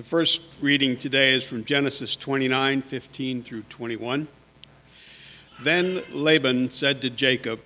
The 0.00 0.06
first 0.06 0.40
reading 0.62 0.96
today 0.96 1.34
is 1.34 1.46
from 1.46 1.66
Genesis 1.66 2.16
29 2.16 2.80
15 2.80 3.42
through 3.42 3.64
21. 3.64 4.28
Then 5.60 6.02
Laban 6.10 6.70
said 6.70 7.02
to 7.02 7.10
Jacob, 7.10 7.60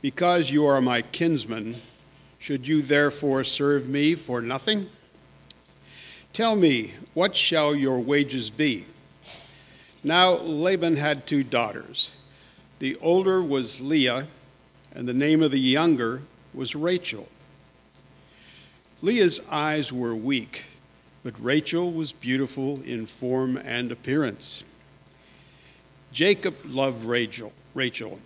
Because 0.00 0.52
you 0.52 0.64
are 0.64 0.80
my 0.80 1.02
kinsman, 1.02 1.78
should 2.38 2.68
you 2.68 2.82
therefore 2.82 3.42
serve 3.42 3.88
me 3.88 4.14
for 4.14 4.40
nothing? 4.40 4.88
Tell 6.32 6.54
me, 6.54 6.92
what 7.14 7.34
shall 7.34 7.74
your 7.74 7.98
wages 7.98 8.48
be? 8.48 8.84
Now 10.04 10.34
Laban 10.34 10.94
had 10.94 11.26
two 11.26 11.42
daughters. 11.42 12.12
The 12.78 12.96
older 13.02 13.42
was 13.42 13.80
Leah, 13.80 14.28
and 14.94 15.08
the 15.08 15.12
name 15.12 15.42
of 15.42 15.50
the 15.50 15.58
younger 15.58 16.22
was 16.54 16.76
Rachel. 16.76 17.26
Leah's 19.02 19.40
eyes 19.50 19.92
were 19.92 20.14
weak, 20.14 20.66
but 21.26 21.34
Rachel 21.42 21.90
was 21.90 22.12
beautiful 22.12 22.80
in 22.82 23.04
form 23.04 23.56
and 23.56 23.90
appearance. 23.90 24.62
Jacob 26.12 26.54
loved 26.64 27.04
Rachel. 27.04 27.52
Rachel. 27.74 28.20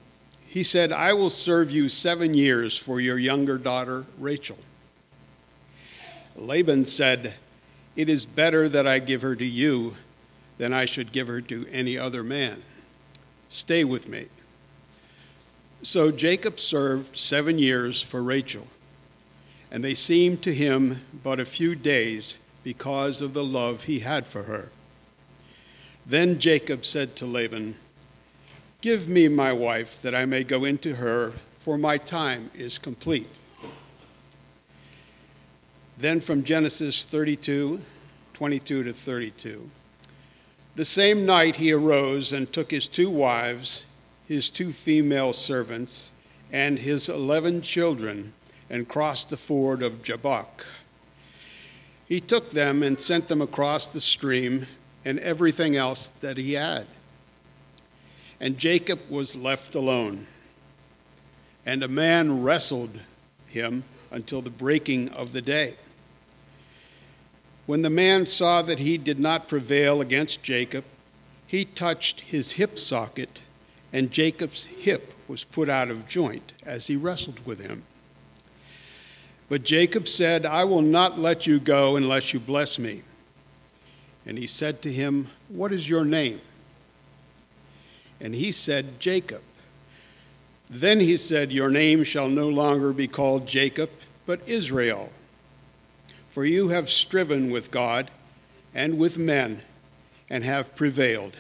He 0.47 0.63
said, 0.63 0.93
I 0.93 1.15
will 1.15 1.31
serve 1.31 1.71
you 1.71 1.89
seven 1.89 2.35
years 2.35 2.77
for 2.77 3.01
your 3.01 3.19
younger 3.19 3.57
daughter, 3.57 4.05
Rachel. 4.19 4.59
Laban 6.37 6.85
said, 6.85 7.37
It 7.97 8.11
is 8.11 8.27
better 8.27 8.69
that 8.69 8.87
I 8.87 8.99
give 8.99 9.23
her 9.23 9.35
to 9.35 9.47
you 9.47 9.97
than 10.59 10.75
I 10.75 10.85
should 10.85 11.11
give 11.11 11.27
her 11.29 11.41
to 11.41 11.67
any 11.73 11.97
other 11.97 12.23
man. 12.23 12.63
Stay 13.49 13.83
with 13.83 14.11
me. 14.11 14.27
So 15.81 16.11
Jacob 16.11 16.61
served 16.61 17.17
seven 17.17 17.59
years 17.59 18.03
for 18.03 18.23
Rachel, 18.23 18.67
and 19.71 19.83
they 19.83 19.95
seemed 19.95 20.43
to 20.43 20.53
him 20.53 21.01
but 21.25 21.41
a 21.41 21.47
few 21.47 21.75
days 21.75 22.35
because 22.63 23.21
of 23.21 23.33
the 23.33 23.45
love 23.45 23.85
he 23.85 24.01
had 24.01 24.27
for 24.27 24.45
her. 24.45 24.71
Then 26.07 26.39
Jacob 26.39 26.85
said 26.85 27.17
to 27.17 27.27
Laban, 27.27 27.77
Give 28.81 29.09
me 29.09 29.29
my 29.29 29.53
wife 29.53 30.01
that 30.03 30.15
I 30.15 30.25
may 30.25 30.43
go 30.43 30.65
into 30.65 30.97
her, 30.97 31.35
for 31.59 31.77
my 31.77 31.99
time 31.99 32.51
is 32.55 32.79
complete. 32.79 33.29
Then 35.99 36.21
from 36.21 36.45
Genesis 36.45 37.05
32, 37.05 37.81
22 38.33 38.83
to 38.85 38.93
32. 38.93 39.71
The 40.77 40.85
same 40.85 41.27
night 41.27 41.57
he 41.57 41.73
arose 41.73 42.33
and 42.33 42.51
took 42.51 42.71
his 42.71 42.89
two 42.89 43.11
wives, 43.11 43.85
his 44.27 44.51
two 44.51 44.73
female 44.73 45.35
servants, 45.35 46.11
and 46.51 46.79
his 46.79 47.09
eleven 47.09 47.61
children, 47.61 48.33
and 48.71 48.89
crossed 48.89 49.29
the 49.29 49.37
ford 49.37 49.83
of 49.83 50.03
Jabbok. 50.03 50.65
He 52.11 52.21
took 52.21 52.51
them 52.51 52.83
and 52.83 52.99
sent 52.99 53.29
them 53.29 53.41
across 53.41 53.87
the 53.87 54.01
stream 54.01 54.67
and 55.05 55.21
everything 55.21 55.77
else 55.77 56.09
that 56.21 56.39
he 56.39 56.55
had. 56.55 56.89
And 58.41 58.59
Jacob 58.59 58.99
was 59.09 59.37
left 59.37 59.77
alone. 59.77 60.27
And 61.65 61.85
a 61.85 61.89
man 61.89 62.43
wrestled 62.43 62.99
him 63.47 63.85
until 64.11 64.43
the 64.43 64.51
breaking 64.51 65.11
of 65.11 65.33
the 65.33 65.41
day. 65.41 65.77
When 67.67 67.83
the 67.83 67.91
man 67.91 68.27
saw 68.27 68.61
that 68.63 68.81
he 68.81 68.99
did 68.99 69.21
not 69.21 69.47
prevail 69.47 70.01
against 70.01 70.43
Jacob, 70.43 70.85
he 71.47 71.65
touched 71.65 72.23
his 72.23 72.53
hip 72.53 72.77
socket, 72.77 73.43
and 73.93 74.11
Jacob's 74.11 74.65
hip 74.65 75.15
was 75.29 75.45
put 75.45 75.69
out 75.69 75.91
of 75.91 76.09
joint 76.09 76.55
as 76.67 76.89
he 76.89 76.97
wrestled 76.97 77.47
with 77.47 77.61
him. 77.61 77.85
But 79.51 79.65
Jacob 79.65 80.07
said, 80.07 80.47
I 80.47 80.63
will 80.63 80.81
not 80.81 81.19
let 81.19 81.45
you 81.45 81.59
go 81.59 81.97
unless 81.97 82.33
you 82.33 82.39
bless 82.39 82.79
me. 82.79 83.03
And 84.25 84.39
he 84.39 84.47
said 84.47 84.81
to 84.83 84.93
him, 84.93 85.27
What 85.49 85.73
is 85.73 85.89
your 85.89 86.05
name? 86.05 86.41
And 88.21 88.37
he 88.37 88.53
said, 88.53 89.01
Jacob. 89.01 89.43
Then 90.71 91.01
he 91.01 91.17
said, 91.17 91.51
Your 91.51 91.69
name 91.69 92.05
shall 92.05 92.29
no 92.29 92.49
longer 92.49 92.93
be 92.93 93.09
called 93.09 93.49
Jacob, 93.49 93.91
but 94.25 94.41
Israel. 94.47 95.11
For 96.31 96.45
you 96.45 96.69
have 96.69 96.89
striven 96.89 97.51
with 97.51 97.73
God 97.73 98.09
and 98.73 98.99
with 98.99 99.19
men 99.19 99.63
and 100.31 100.45
have 100.45 100.77
prevailed. 100.77 101.35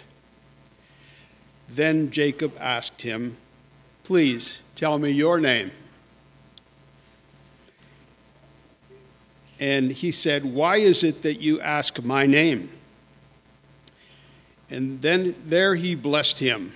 Then 1.68 2.10
Jacob 2.10 2.56
asked 2.58 3.02
him, 3.02 3.36
Please 4.02 4.62
tell 4.74 4.98
me 4.98 5.12
your 5.12 5.38
name. 5.38 5.70
And 9.60 9.92
he 9.92 10.10
said, 10.10 10.44
Why 10.44 10.78
is 10.78 11.04
it 11.04 11.22
that 11.22 11.40
you 11.40 11.60
ask 11.60 12.02
my 12.02 12.26
name? 12.26 12.70
And 14.70 15.02
then 15.02 15.34
there 15.44 15.74
he 15.74 15.94
blessed 15.94 16.38
him. 16.38 16.72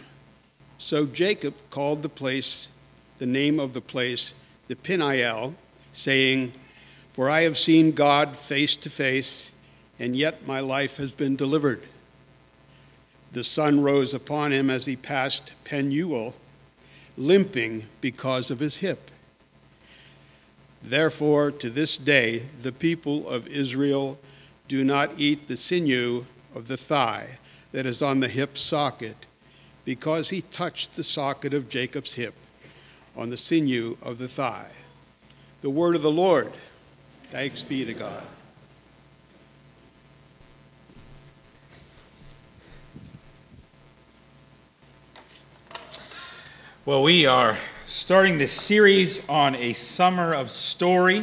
So 0.79 1.07
Jacob 1.07 1.55
called 1.71 2.03
the 2.03 2.09
place, 2.11 2.69
the 3.19 3.27
name 3.27 3.59
of 3.59 3.73
the 3.73 3.81
place, 3.81 4.35
the 4.69 4.77
Peniel, 4.77 5.55
saying, 5.95 6.53
For 7.13 7.31
I 7.31 7.43
have 7.43 7.57
seen 7.57 7.93
God 7.93 8.37
face 8.37 8.77
to 8.79 8.91
face, 8.91 9.51
and 9.99 10.15
yet 10.15 10.47
my 10.47 10.61
life 10.61 10.99
has 10.99 11.13
been 11.13 11.37
delivered. 11.37 11.83
The 13.33 13.45
sun 13.45 13.81
rose 13.81 14.13
upon 14.13 14.53
him 14.53 14.69
as 14.69 14.85
he 14.85 14.97
passed 14.97 15.53
Penuel, 15.65 16.35
limping 17.17 17.87
because 18.01 18.51
of 18.51 18.61
his 18.61 18.79
hip. 18.79 19.11
Therefore, 20.87 21.51
to 21.51 21.71
this 21.71 21.97
day, 21.97 22.43
the 22.61 22.71
people 22.71 23.27
of 23.27 23.47
Israel 23.47 24.19
do 24.69 24.85
not 24.85 25.13
eat 25.17 25.49
the 25.49 25.57
sinew 25.57 26.27
of 26.55 26.69
the 26.69 26.77
thigh 26.77 27.39
that 27.73 27.87
is 27.87 28.03
on 28.03 28.21
the 28.21 28.29
hip 28.29 28.59
socket, 28.59 29.27
because 29.87 30.29
he 30.29 30.43
touched 30.43 30.95
the 30.95 31.03
socket 31.03 31.55
of 31.55 31.71
Jacob's 31.71 32.15
hip 32.15 32.35
on 33.17 33.31
the 33.31 33.39
sinew 33.39 33.97
of 34.03 34.19
the 34.19 34.29
thigh. 34.29 34.71
The 35.63 35.71
word 35.71 35.97
of 35.97 36.03
the 36.03 36.11
Lord. 36.11 36.53
Thanks 37.31 37.63
be 37.63 37.85
to 37.87 37.95
God. 37.95 38.23
Well, 46.85 47.03
we 47.03 47.25
are 47.25 47.57
starting 47.87 48.39
this 48.39 48.53
series 48.53 49.29
on 49.29 49.55
a 49.57 49.75
summer 49.75 50.33
of 50.33 50.51
story 50.51 51.23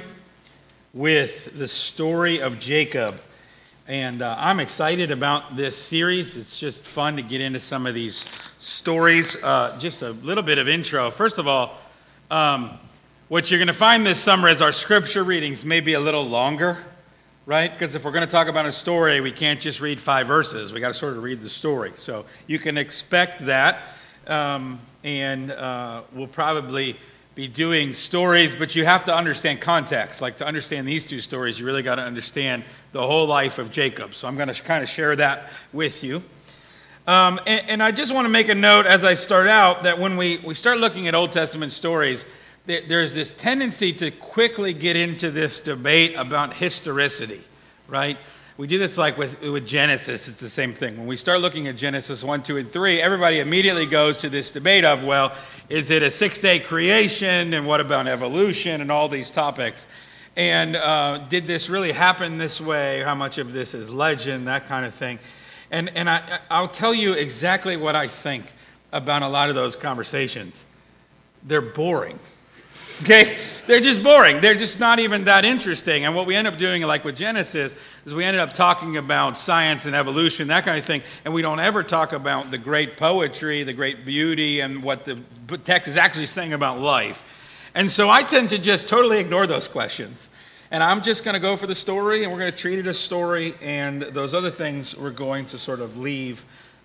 with 0.93 1.57
the 1.57 1.67
story 1.67 2.39
of 2.39 2.59
Jacob. 2.59 3.19
And 3.87 4.21
uh, 4.21 4.35
I'm 4.37 4.59
excited 4.59 5.09
about 5.09 5.55
this 5.55 5.75
series. 5.75 6.37
It's 6.37 6.59
just 6.59 6.85
fun 6.85 7.15
to 7.15 7.23
get 7.23 7.41
into 7.41 7.59
some 7.59 7.87
of 7.87 7.95
these 7.95 8.15
stories. 8.59 9.41
Uh, 9.43 9.75
just 9.79 10.03
a 10.03 10.11
little 10.11 10.43
bit 10.43 10.59
of 10.59 10.69
intro. 10.69 11.09
First 11.09 11.39
of 11.39 11.47
all, 11.47 11.75
um, 12.29 12.69
what 13.27 13.49
you're 13.49 13.57
going 13.59 13.67
to 13.67 13.73
find 13.73 14.05
this 14.05 14.19
summer 14.19 14.47
is 14.47 14.61
our 14.61 14.71
scripture 14.71 15.23
readings 15.23 15.65
may 15.65 15.79
be 15.79 15.93
a 15.93 15.99
little 15.99 16.25
longer, 16.25 16.77
right? 17.47 17.71
Because 17.71 17.95
if 17.95 18.05
we're 18.05 18.11
going 18.11 18.25
to 18.25 18.31
talk 18.31 18.47
about 18.47 18.67
a 18.67 18.71
story, 18.71 19.19
we 19.19 19.31
can't 19.31 19.59
just 19.59 19.81
read 19.81 19.99
five 19.99 20.27
verses. 20.27 20.71
We 20.71 20.79
got 20.79 20.89
to 20.89 20.93
sort 20.93 21.17
of 21.17 21.23
read 21.23 21.41
the 21.41 21.49
story. 21.49 21.91
So 21.95 22.25
you 22.45 22.59
can 22.59 22.77
expect 22.77 23.47
that. 23.47 23.79
Um, 24.27 24.79
and 25.03 25.51
uh, 25.51 26.01
we'll 26.13 26.27
probably 26.27 26.95
be 27.33 27.47
doing 27.47 27.93
stories, 27.93 28.53
but 28.55 28.75
you 28.75 28.83
have 28.85 29.05
to 29.05 29.15
understand 29.15 29.61
context. 29.61 30.21
Like 30.21 30.37
to 30.37 30.45
understand 30.45 30.87
these 30.87 31.05
two 31.05 31.19
stories, 31.19 31.59
you 31.59 31.65
really 31.65 31.83
got 31.83 31.95
to 31.95 32.01
understand 32.01 32.63
the 32.91 33.01
whole 33.01 33.27
life 33.27 33.57
of 33.57 33.71
Jacob. 33.71 34.13
So 34.15 34.27
I'm 34.27 34.35
going 34.35 34.49
to 34.49 34.63
kind 34.63 34.83
of 34.83 34.89
share 34.89 35.15
that 35.15 35.49
with 35.71 36.03
you. 36.03 36.21
Um, 37.07 37.39
and, 37.47 37.63
and, 37.67 37.83
I 37.83 37.91
just 37.91 38.13
want 38.13 38.25
to 38.25 38.31
make 38.31 38.47
a 38.47 38.55
note 38.55 38.85
as 38.85 39.03
I 39.03 39.15
start 39.15 39.47
out 39.47 39.83
that 39.83 39.97
when 39.97 40.17
we, 40.17 40.37
we 40.45 40.53
start 40.53 40.77
looking 40.77 41.07
at 41.07 41.15
Old 41.15 41.31
Testament 41.31 41.71
stories, 41.71 42.27
there, 42.67 42.81
there's 42.87 43.15
this 43.15 43.33
tendency 43.33 43.91
to 43.93 44.11
quickly 44.11 44.71
get 44.71 44.95
into 44.95 45.31
this 45.31 45.61
debate 45.61 46.13
about 46.15 46.53
historicity, 46.53 47.41
right? 47.87 48.19
We 48.61 48.67
do 48.67 48.77
this 48.77 48.95
like 48.95 49.17
with, 49.17 49.41
with 49.41 49.65
Genesis, 49.65 50.27
it's 50.27 50.39
the 50.39 50.47
same 50.47 50.71
thing. 50.71 50.95
When 50.95 51.07
we 51.07 51.15
start 51.15 51.41
looking 51.41 51.67
at 51.67 51.75
Genesis 51.75 52.23
1, 52.23 52.43
2, 52.43 52.57
and 52.57 52.69
3, 52.69 53.01
everybody 53.01 53.39
immediately 53.39 53.87
goes 53.87 54.19
to 54.19 54.29
this 54.29 54.51
debate 54.51 54.85
of, 54.85 55.03
well, 55.03 55.33
is 55.67 55.89
it 55.89 56.03
a 56.03 56.11
six 56.11 56.37
day 56.37 56.59
creation? 56.59 57.55
And 57.55 57.65
what 57.65 57.81
about 57.81 58.05
evolution 58.05 58.79
and 58.81 58.91
all 58.91 59.09
these 59.09 59.31
topics? 59.31 59.87
And 60.35 60.75
uh, 60.75 61.25
did 61.27 61.45
this 61.45 61.71
really 61.71 61.91
happen 61.91 62.37
this 62.37 62.61
way? 62.61 62.99
How 62.99 63.15
much 63.15 63.39
of 63.39 63.51
this 63.51 63.73
is 63.73 63.89
legend? 63.89 64.45
That 64.45 64.67
kind 64.67 64.85
of 64.85 64.93
thing. 64.93 65.17
And, 65.71 65.89
and 65.95 66.07
I, 66.07 66.21
I'll 66.51 66.67
tell 66.67 66.93
you 66.93 67.13
exactly 67.13 67.77
what 67.77 67.95
I 67.95 68.05
think 68.05 68.45
about 68.93 69.23
a 69.23 69.27
lot 69.27 69.49
of 69.49 69.55
those 69.55 69.75
conversations. 69.75 70.67
They're 71.41 71.61
boring. 71.61 72.19
Okay? 73.03 73.35
They're 73.71 73.79
just 73.79 74.03
boring. 74.03 74.41
They're 74.41 74.53
just 74.53 74.81
not 74.81 74.99
even 74.99 75.23
that 75.23 75.45
interesting. 75.45 76.03
And 76.03 76.13
what 76.13 76.25
we 76.25 76.35
end 76.35 76.45
up 76.45 76.57
doing, 76.57 76.81
like 76.81 77.05
with 77.05 77.15
Genesis, 77.15 77.73
is 78.05 78.13
we 78.13 78.25
ended 78.25 78.41
up 78.41 78.51
talking 78.51 78.97
about 78.97 79.37
science 79.37 79.85
and 79.85 79.95
evolution, 79.95 80.49
that 80.49 80.65
kind 80.65 80.77
of 80.77 80.83
thing, 80.83 81.01
and 81.23 81.33
we 81.33 81.41
don't 81.41 81.61
ever 81.61 81.81
talk 81.81 82.11
about 82.11 82.51
the 82.51 82.57
great 82.57 82.97
poetry, 82.97 83.63
the 83.63 83.71
great 83.71 84.03
beauty, 84.03 84.59
and 84.59 84.83
what 84.83 85.05
the 85.05 85.17
text 85.63 85.87
is 85.87 85.97
actually 85.97 86.25
saying 86.25 86.51
about 86.51 86.79
life. 86.79 87.71
And 87.73 87.89
so 87.89 88.09
I 88.09 88.23
tend 88.23 88.49
to 88.49 88.59
just 88.59 88.89
totally 88.89 89.19
ignore 89.19 89.47
those 89.47 89.69
questions. 89.69 90.29
And 90.69 90.83
I'm 90.83 91.01
just 91.01 91.23
going 91.23 91.35
to 91.35 91.41
go 91.41 91.55
for 91.55 91.65
the 91.65 91.73
story, 91.73 92.23
and 92.23 92.33
we're 92.33 92.39
going 92.39 92.51
to 92.51 92.57
treat 92.57 92.77
it 92.77 92.87
as 92.87 92.99
story, 92.99 93.53
and 93.61 94.01
those 94.01 94.35
other 94.35 94.49
things 94.49 94.97
we're 94.97 95.11
going 95.11 95.45
to 95.45 95.57
sort 95.57 95.79
of 95.79 95.97
leave. 95.97 96.43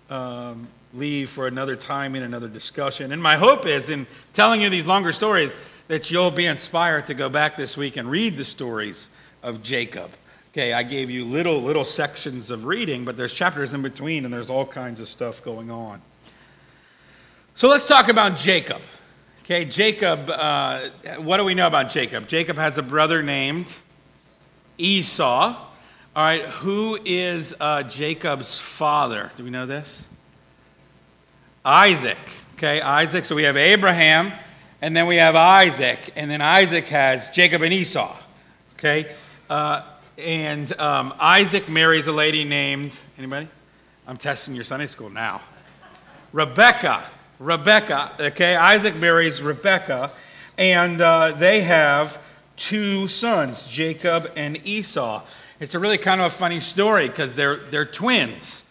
Um, 0.09 0.65
leave 0.93 1.29
for 1.29 1.47
another 1.47 1.75
time 1.75 2.15
in 2.15 2.23
another 2.23 2.47
discussion. 2.47 3.11
And 3.11 3.21
my 3.21 3.35
hope 3.35 3.65
is 3.65 3.89
in 3.89 4.07
telling 4.31 4.61
you 4.61 4.69
these 4.69 4.87
longer 4.87 5.11
stories 5.11 5.53
that 5.87 6.11
you'll 6.11 6.31
be 6.31 6.45
inspired 6.45 7.05
to 7.07 7.13
go 7.13 7.29
back 7.29 7.55
this 7.55 7.77
week 7.77 7.97
and 7.97 8.09
read 8.09 8.37
the 8.37 8.45
stories 8.45 9.09
of 9.43 9.63
Jacob. 9.63 10.09
Okay, 10.51 10.73
I 10.73 10.83
gave 10.83 11.09
you 11.09 11.25
little 11.25 11.61
little 11.61 11.85
sections 11.85 12.49
of 12.49 12.65
reading, 12.65 13.05
but 13.05 13.15
there's 13.15 13.33
chapters 13.33 13.73
in 13.73 13.81
between 13.81 14.25
and 14.25 14.33
there's 14.33 14.49
all 14.49 14.65
kinds 14.65 14.99
of 14.99 15.07
stuff 15.07 15.43
going 15.43 15.69
on. 15.69 16.01
So 17.53 17.69
let's 17.69 17.87
talk 17.87 18.09
about 18.09 18.37
Jacob. 18.37 18.81
Okay, 19.43 19.65
Jacob, 19.65 20.29
uh, 20.29 20.81
what 21.19 21.37
do 21.37 21.45
we 21.45 21.53
know 21.53 21.67
about 21.67 21.89
Jacob? 21.89 22.27
Jacob 22.27 22.57
has 22.57 22.77
a 22.77 22.83
brother 22.83 23.23
named 23.23 23.73
Esau. 24.77 25.55
All 26.15 26.23
right, 26.23 26.41
who 26.41 26.97
is 27.05 27.55
uh, 27.59 27.83
Jacob's 27.83 28.59
father? 28.59 29.31
Do 29.35 29.43
we 29.43 29.49
know 29.49 29.65
this? 29.65 30.05
Isaac. 31.63 32.17
Okay, 32.55 32.81
Isaac. 32.81 33.23
So 33.25 33.35
we 33.35 33.43
have 33.43 33.55
Abraham, 33.55 34.31
and 34.81 34.95
then 34.95 35.07
we 35.07 35.15
have 35.17 35.35
Isaac, 35.35 36.13
and 36.15 36.29
then 36.29 36.41
Isaac 36.41 36.85
has 36.85 37.29
Jacob 37.29 37.61
and 37.61 37.73
Esau. 37.73 38.15
Okay, 38.73 39.09
uh, 39.49 39.83
and 40.17 40.71
um, 40.79 41.13
Isaac 41.19 41.67
marries 41.69 42.07
a 42.07 42.11
lady 42.11 42.43
named 42.43 42.99
anybody? 43.17 43.47
I'm 44.07 44.17
testing 44.17 44.55
your 44.55 44.63
Sunday 44.63 44.87
school 44.87 45.09
now. 45.09 45.41
Rebecca. 46.31 47.03
Rebecca. 47.39 48.11
Okay, 48.19 48.55
Isaac 48.55 48.95
marries 48.95 49.41
Rebecca, 49.41 50.11
and 50.57 51.01
uh, 51.01 51.31
they 51.33 51.61
have 51.61 52.21
two 52.55 53.07
sons, 53.07 53.67
Jacob 53.67 54.31
and 54.35 54.65
Esau. 54.65 55.23
It's 55.59 55.75
a 55.75 55.79
really 55.79 55.97
kind 55.97 56.21
of 56.21 56.27
a 56.27 56.29
funny 56.35 56.59
story 56.59 57.07
because 57.07 57.35
they're 57.35 57.57
they're 57.57 57.85
twins. 57.85 58.63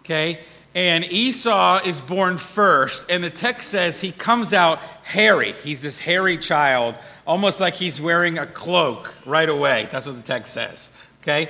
Okay, 0.00 0.40
and 0.76 1.06
Esau 1.06 1.80
is 1.86 2.02
born 2.02 2.36
first, 2.36 3.10
and 3.10 3.24
the 3.24 3.30
text 3.30 3.70
says 3.70 3.98
he 3.98 4.12
comes 4.12 4.52
out 4.52 4.78
hairy. 5.04 5.52
He's 5.64 5.80
this 5.80 5.98
hairy 5.98 6.36
child, 6.36 6.94
almost 7.26 7.60
like 7.60 7.72
he's 7.72 7.98
wearing 7.98 8.36
a 8.36 8.44
cloak 8.44 9.14
right 9.24 9.48
away. 9.48 9.88
That's 9.90 10.06
what 10.06 10.16
the 10.16 10.22
text 10.22 10.52
says, 10.52 10.90
okay? 11.22 11.48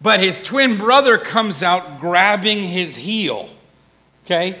But 0.00 0.20
his 0.20 0.40
twin 0.40 0.78
brother 0.78 1.18
comes 1.18 1.62
out 1.62 2.00
grabbing 2.00 2.58
his 2.58 2.96
heel, 2.96 3.50
okay? 4.24 4.58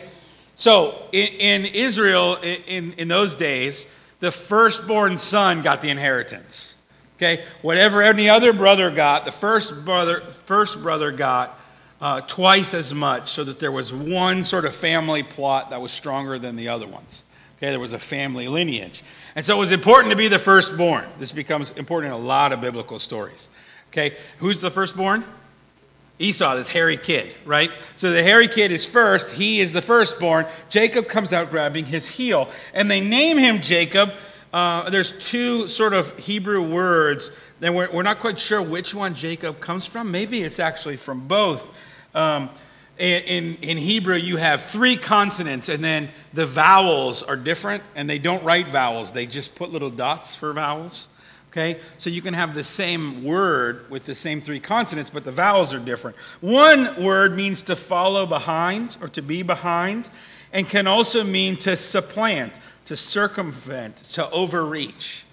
So 0.54 0.94
in, 1.12 1.28
in 1.38 1.64
Israel, 1.64 2.36
in, 2.42 2.92
in 2.92 3.08
those 3.08 3.36
days, 3.36 3.90
the 4.20 4.30
firstborn 4.30 5.16
son 5.16 5.62
got 5.62 5.80
the 5.80 5.88
inheritance. 5.88 6.76
Okay, 7.16 7.42
whatever 7.62 8.02
any 8.02 8.28
other 8.28 8.52
brother 8.52 8.92
got, 8.92 9.24
the 9.24 9.32
first 9.32 9.84
brother, 9.84 10.20
first 10.20 10.82
brother 10.82 11.10
got 11.10 11.57
uh, 12.00 12.20
twice 12.22 12.74
as 12.74 12.94
much 12.94 13.30
so 13.30 13.44
that 13.44 13.58
there 13.58 13.72
was 13.72 13.92
one 13.92 14.44
sort 14.44 14.64
of 14.64 14.74
family 14.74 15.22
plot 15.22 15.70
that 15.70 15.80
was 15.80 15.92
stronger 15.92 16.38
than 16.38 16.56
the 16.56 16.68
other 16.68 16.86
ones. 16.86 17.24
Okay, 17.56 17.70
there 17.70 17.80
was 17.80 17.92
a 17.92 17.98
family 17.98 18.46
lineage. 18.46 19.02
And 19.34 19.44
so 19.44 19.56
it 19.56 19.58
was 19.58 19.72
important 19.72 20.12
to 20.12 20.16
be 20.16 20.28
the 20.28 20.38
firstborn. 20.38 21.04
This 21.18 21.32
becomes 21.32 21.72
important 21.72 22.14
in 22.14 22.20
a 22.20 22.24
lot 22.24 22.52
of 22.52 22.60
biblical 22.60 22.98
stories. 22.98 23.50
Okay, 23.90 24.16
who's 24.38 24.60
the 24.60 24.70
firstborn? 24.70 25.24
Esau, 26.20 26.56
this 26.56 26.68
hairy 26.68 26.96
kid, 26.96 27.34
right? 27.44 27.70
So 27.94 28.10
the 28.10 28.22
hairy 28.22 28.48
kid 28.48 28.72
is 28.72 28.84
first. 28.84 29.34
He 29.34 29.60
is 29.60 29.72
the 29.72 29.80
firstborn. 29.80 30.46
Jacob 30.68 31.08
comes 31.08 31.32
out 31.32 31.50
grabbing 31.50 31.84
his 31.84 32.08
heel. 32.08 32.48
And 32.74 32.90
they 32.90 33.00
name 33.00 33.38
him 33.38 33.60
Jacob. 33.60 34.12
Uh, 34.52 34.88
there's 34.90 35.30
two 35.30 35.68
sort 35.68 35.92
of 35.92 36.16
Hebrew 36.18 36.72
words, 36.72 37.30
and 37.60 37.74
we're, 37.74 37.92
we're 37.92 38.02
not 38.02 38.18
quite 38.18 38.40
sure 38.40 38.62
which 38.62 38.94
one 38.94 39.14
Jacob 39.14 39.60
comes 39.60 39.86
from. 39.86 40.10
Maybe 40.10 40.42
it's 40.42 40.58
actually 40.58 40.96
from 40.96 41.28
both. 41.28 41.72
Um, 42.14 42.50
in, 42.98 43.54
in 43.62 43.76
Hebrew, 43.76 44.16
you 44.16 44.38
have 44.38 44.60
three 44.60 44.96
consonants, 44.96 45.68
and 45.68 45.84
then 45.84 46.08
the 46.32 46.46
vowels 46.46 47.22
are 47.22 47.36
different, 47.36 47.84
and 47.94 48.10
they 48.10 48.18
don't 48.18 48.42
write 48.42 48.66
vowels. 48.66 49.12
They 49.12 49.26
just 49.26 49.54
put 49.54 49.70
little 49.70 49.90
dots 49.90 50.34
for 50.34 50.52
vowels. 50.52 51.08
Okay? 51.50 51.78
So 51.96 52.10
you 52.10 52.22
can 52.22 52.34
have 52.34 52.54
the 52.54 52.64
same 52.64 53.24
word 53.24 53.88
with 53.90 54.04
the 54.04 54.14
same 54.14 54.40
three 54.40 54.60
consonants, 54.60 55.10
but 55.10 55.24
the 55.24 55.32
vowels 55.32 55.72
are 55.72 55.78
different. 55.78 56.16
One 56.40 57.02
word 57.02 57.36
means 57.36 57.62
to 57.64 57.76
follow 57.76 58.26
behind 58.26 58.96
or 59.00 59.08
to 59.08 59.22
be 59.22 59.42
behind, 59.42 60.10
and 60.52 60.68
can 60.68 60.86
also 60.86 61.24
mean 61.24 61.56
to 61.56 61.76
supplant, 61.76 62.58
to 62.86 62.96
circumvent, 62.96 63.96
to 63.96 64.28
overreach. 64.30 65.24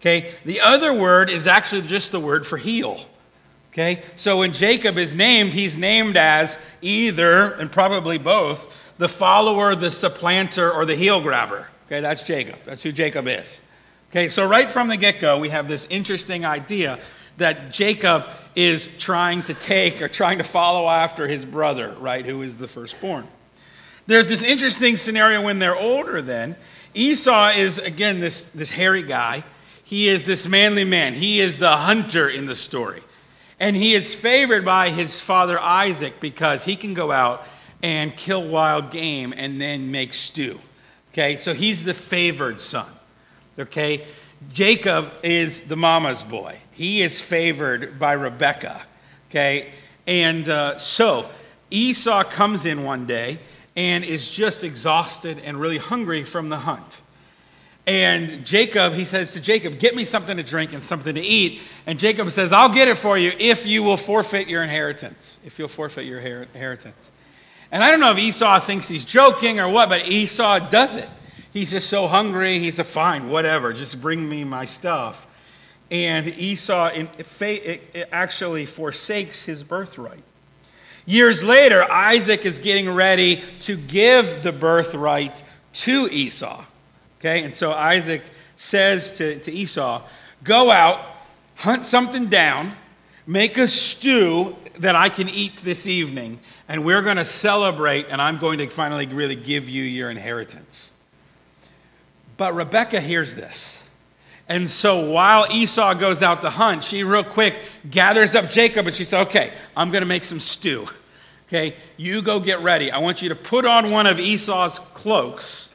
Okay? 0.00 0.32
The 0.44 0.60
other 0.60 0.92
word 0.92 1.30
is 1.30 1.46
actually 1.46 1.82
just 1.82 2.12
the 2.12 2.20
word 2.20 2.46
for 2.46 2.56
heel. 2.56 3.00
Okay? 3.72 4.02
So 4.16 4.38
when 4.38 4.52
Jacob 4.52 4.98
is 4.98 5.14
named, 5.14 5.52
he's 5.52 5.78
named 5.78 6.16
as 6.16 6.58
either, 6.82 7.52
and 7.54 7.70
probably 7.70 8.18
both, 8.18 8.94
the 8.98 9.08
follower, 9.08 9.74
the 9.74 9.90
supplanter, 9.90 10.70
or 10.70 10.84
the 10.84 10.96
heel 10.96 11.22
grabber. 11.22 11.68
Okay, 11.86 12.00
that's 12.00 12.22
Jacob. 12.22 12.56
That's 12.64 12.82
who 12.82 12.92
Jacob 12.92 13.26
is. 13.26 13.60
Okay, 14.10 14.28
so 14.28 14.46
right 14.46 14.68
from 14.68 14.88
the 14.88 14.96
get 14.96 15.20
go, 15.20 15.38
we 15.38 15.48
have 15.48 15.68
this 15.68 15.86
interesting 15.88 16.44
idea 16.44 16.98
that 17.38 17.72
Jacob 17.72 18.26
is 18.54 18.98
trying 18.98 19.42
to 19.44 19.54
take 19.54 20.02
or 20.02 20.08
trying 20.08 20.38
to 20.38 20.44
follow 20.44 20.88
after 20.88 21.26
his 21.26 21.44
brother, 21.44 21.94
right, 22.00 22.26
who 22.26 22.42
is 22.42 22.56
the 22.56 22.68
firstborn. 22.68 23.26
There's 24.06 24.28
this 24.28 24.42
interesting 24.42 24.96
scenario 24.96 25.42
when 25.42 25.58
they're 25.58 25.76
older, 25.76 26.20
then. 26.20 26.56
Esau 26.94 27.50
is, 27.50 27.78
again, 27.78 28.20
this, 28.20 28.50
this 28.50 28.70
hairy 28.70 29.04
guy. 29.04 29.44
He 29.84 30.08
is 30.08 30.24
this 30.24 30.48
manly 30.48 30.84
man. 30.84 31.14
He 31.14 31.40
is 31.40 31.58
the 31.58 31.76
hunter 31.76 32.28
in 32.28 32.46
the 32.46 32.56
story. 32.56 33.02
And 33.60 33.76
he 33.76 33.92
is 33.92 34.14
favored 34.14 34.64
by 34.64 34.88
his 34.88 35.20
father 35.20 35.60
Isaac 35.60 36.18
because 36.18 36.64
he 36.64 36.74
can 36.76 36.94
go 36.94 37.12
out 37.12 37.46
and 37.82 38.16
kill 38.16 38.42
wild 38.42 38.90
game 38.90 39.34
and 39.36 39.60
then 39.60 39.90
make 39.90 40.14
stew. 40.14 40.58
Okay, 41.12 41.36
so 41.36 41.52
he's 41.52 41.84
the 41.84 41.94
favored 41.94 42.60
son. 42.60 42.88
Okay, 43.58 44.04
Jacob 44.52 45.12
is 45.22 45.62
the 45.62 45.76
mama's 45.76 46.22
boy. 46.22 46.58
He 46.72 47.02
is 47.02 47.20
favored 47.20 47.98
by 47.98 48.12
Rebecca. 48.12 48.80
Okay, 49.28 49.70
and 50.06 50.48
uh, 50.48 50.78
so 50.78 51.28
Esau 51.70 52.24
comes 52.24 52.64
in 52.64 52.84
one 52.84 53.06
day 53.06 53.38
and 53.76 54.04
is 54.04 54.30
just 54.30 54.64
exhausted 54.64 55.38
and 55.44 55.58
really 55.58 55.78
hungry 55.78 56.24
from 56.24 56.48
the 56.48 56.58
hunt. 56.58 57.00
And 57.90 58.46
Jacob, 58.46 58.92
he 58.92 59.04
says 59.04 59.32
to 59.32 59.42
Jacob, 59.42 59.80
Get 59.80 59.96
me 59.96 60.04
something 60.04 60.36
to 60.36 60.44
drink 60.44 60.72
and 60.72 60.80
something 60.80 61.12
to 61.16 61.20
eat. 61.20 61.60
And 61.88 61.98
Jacob 61.98 62.30
says, 62.30 62.52
I'll 62.52 62.72
get 62.72 62.86
it 62.86 62.96
for 62.96 63.18
you 63.18 63.32
if 63.40 63.66
you 63.66 63.82
will 63.82 63.96
forfeit 63.96 64.46
your 64.46 64.62
inheritance. 64.62 65.40
If 65.44 65.58
you'll 65.58 65.66
forfeit 65.66 66.06
your 66.06 66.20
inheritance. 66.20 67.10
And 67.72 67.82
I 67.82 67.90
don't 67.90 67.98
know 67.98 68.12
if 68.12 68.18
Esau 68.18 68.60
thinks 68.60 68.86
he's 68.86 69.04
joking 69.04 69.58
or 69.58 69.68
what, 69.68 69.88
but 69.88 70.06
Esau 70.06 70.70
does 70.70 70.94
it. 70.94 71.08
He's 71.52 71.72
just 71.72 71.90
so 71.90 72.06
hungry. 72.06 72.60
He's 72.60 72.78
a 72.78 72.84
fine, 72.84 73.28
whatever, 73.28 73.72
just 73.72 74.00
bring 74.00 74.28
me 74.28 74.44
my 74.44 74.66
stuff. 74.66 75.26
And 75.90 76.28
Esau 76.28 76.92
actually 78.12 78.66
forsakes 78.66 79.42
his 79.42 79.64
birthright. 79.64 80.22
Years 81.06 81.42
later, 81.42 81.82
Isaac 81.90 82.46
is 82.46 82.60
getting 82.60 82.88
ready 82.88 83.42
to 83.60 83.76
give 83.76 84.44
the 84.44 84.52
birthright 84.52 85.42
to 85.72 86.08
Esau. 86.12 86.66
Okay, 87.20 87.44
and 87.44 87.54
so 87.54 87.72
Isaac 87.72 88.22
says 88.56 89.12
to, 89.18 89.38
to 89.40 89.52
Esau, 89.52 90.02
Go 90.42 90.70
out, 90.70 91.00
hunt 91.56 91.84
something 91.84 92.28
down, 92.28 92.72
make 93.26 93.58
a 93.58 93.66
stew 93.66 94.56
that 94.78 94.96
I 94.96 95.10
can 95.10 95.28
eat 95.28 95.56
this 95.58 95.86
evening, 95.86 96.40
and 96.66 96.82
we're 96.82 97.02
going 97.02 97.18
to 97.18 97.24
celebrate, 97.24 98.06
and 98.08 98.22
I'm 98.22 98.38
going 98.38 98.58
to 98.58 98.66
finally 98.68 99.06
really 99.06 99.36
give 99.36 99.68
you 99.68 99.82
your 99.82 100.08
inheritance. 100.08 100.92
But 102.38 102.54
Rebecca 102.54 103.02
hears 103.02 103.34
this. 103.34 103.86
And 104.48 104.68
so 104.68 105.12
while 105.12 105.46
Esau 105.52 105.92
goes 105.94 106.22
out 106.22 106.40
to 106.42 106.50
hunt, 106.50 106.82
she 106.82 107.04
real 107.04 107.22
quick 107.22 107.54
gathers 107.90 108.34
up 108.34 108.48
Jacob 108.50 108.86
and 108.86 108.96
she 108.96 109.04
says, 109.04 109.26
Okay, 109.26 109.52
I'm 109.76 109.90
going 109.90 110.02
to 110.02 110.08
make 110.08 110.24
some 110.24 110.40
stew. 110.40 110.86
Okay, 111.46 111.74
you 111.98 112.22
go 112.22 112.40
get 112.40 112.60
ready. 112.60 112.90
I 112.90 112.98
want 112.98 113.22
you 113.22 113.28
to 113.28 113.36
put 113.36 113.64
on 113.64 113.90
one 113.90 114.06
of 114.06 114.18
Esau's 114.18 114.78
cloaks 114.78 115.69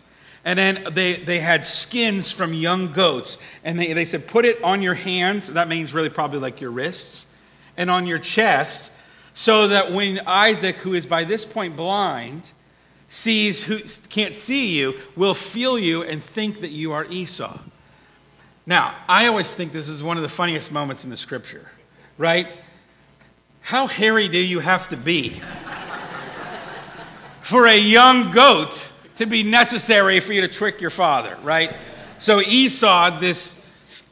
and 0.46 0.58
then 0.60 0.94
they, 0.94 1.16
they 1.16 1.40
had 1.40 1.66
skins 1.66 2.32
from 2.32 2.54
young 2.54 2.94
goats. 2.94 3.40
And 3.64 3.80
they, 3.80 3.94
they 3.94 4.06
said, 4.06 4.28
put 4.28 4.46
it 4.46 4.64
on 4.64 4.84
your 4.84 4.94
hands. 4.94 5.52
That 5.52 5.68
means 5.68 5.92
really 5.92 6.10
probably 6.10 6.38
like 6.38 6.62
your 6.62 6.70
wrists. 6.70 7.26
And 7.76 7.90
on 7.90 8.06
your 8.06 8.20
chest. 8.20 8.92
So 9.34 9.70
that 9.70 9.92
when 9.92 10.20
Isaac, 10.28 10.76
who 10.78 10.94
is 10.94 11.08
by 11.08 11.24
this 11.24 11.44
point 11.44 11.76
blind, 11.76 12.52
sees 13.08 13.64
who 13.64 13.80
can't 14.10 14.36
see 14.36 14.78
you, 14.78 14.94
will 15.16 15.34
feel 15.34 15.80
you 15.80 16.04
and 16.04 16.24
think 16.24 16.62
that 16.62 16.70
you 16.70 16.92
are 16.92 17.06
Esau. 17.06 17.58
Now, 18.68 18.94
I 19.10 19.28
always 19.28 19.54
think 19.54 19.74
this 19.74 19.90
is 19.90 20.04
one 20.04 20.16
of 20.16 20.24
the 20.24 20.30
funniest 20.30 20.72
moments 20.72 21.04
in 21.04 21.10
the 21.10 21.18
scripture, 21.18 21.70
right? 22.18 22.48
How 23.62 23.88
hairy 23.88 24.28
do 24.28 24.40
you 24.40 24.60
have 24.60 24.90
to 24.90 24.98
be 24.98 25.30
for 27.42 27.66
a 27.66 27.78
young 27.78 28.32
goat 28.32 28.92
to 29.16 29.26
be 29.26 29.44
necessary 29.44 30.20
for 30.20 30.34
you 30.34 30.42
to 30.42 30.48
trick 30.48 30.82
your 30.82 30.90
father, 30.90 31.38
right? 31.44 31.74
So 32.18 32.42
Esau, 32.42 33.20
this 33.20 33.62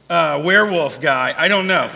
uh, 0.10 0.42
werewolf 0.44 1.02
guy. 1.02 1.34
I 1.38 1.48
don't 1.48 1.68
know. 1.68 1.90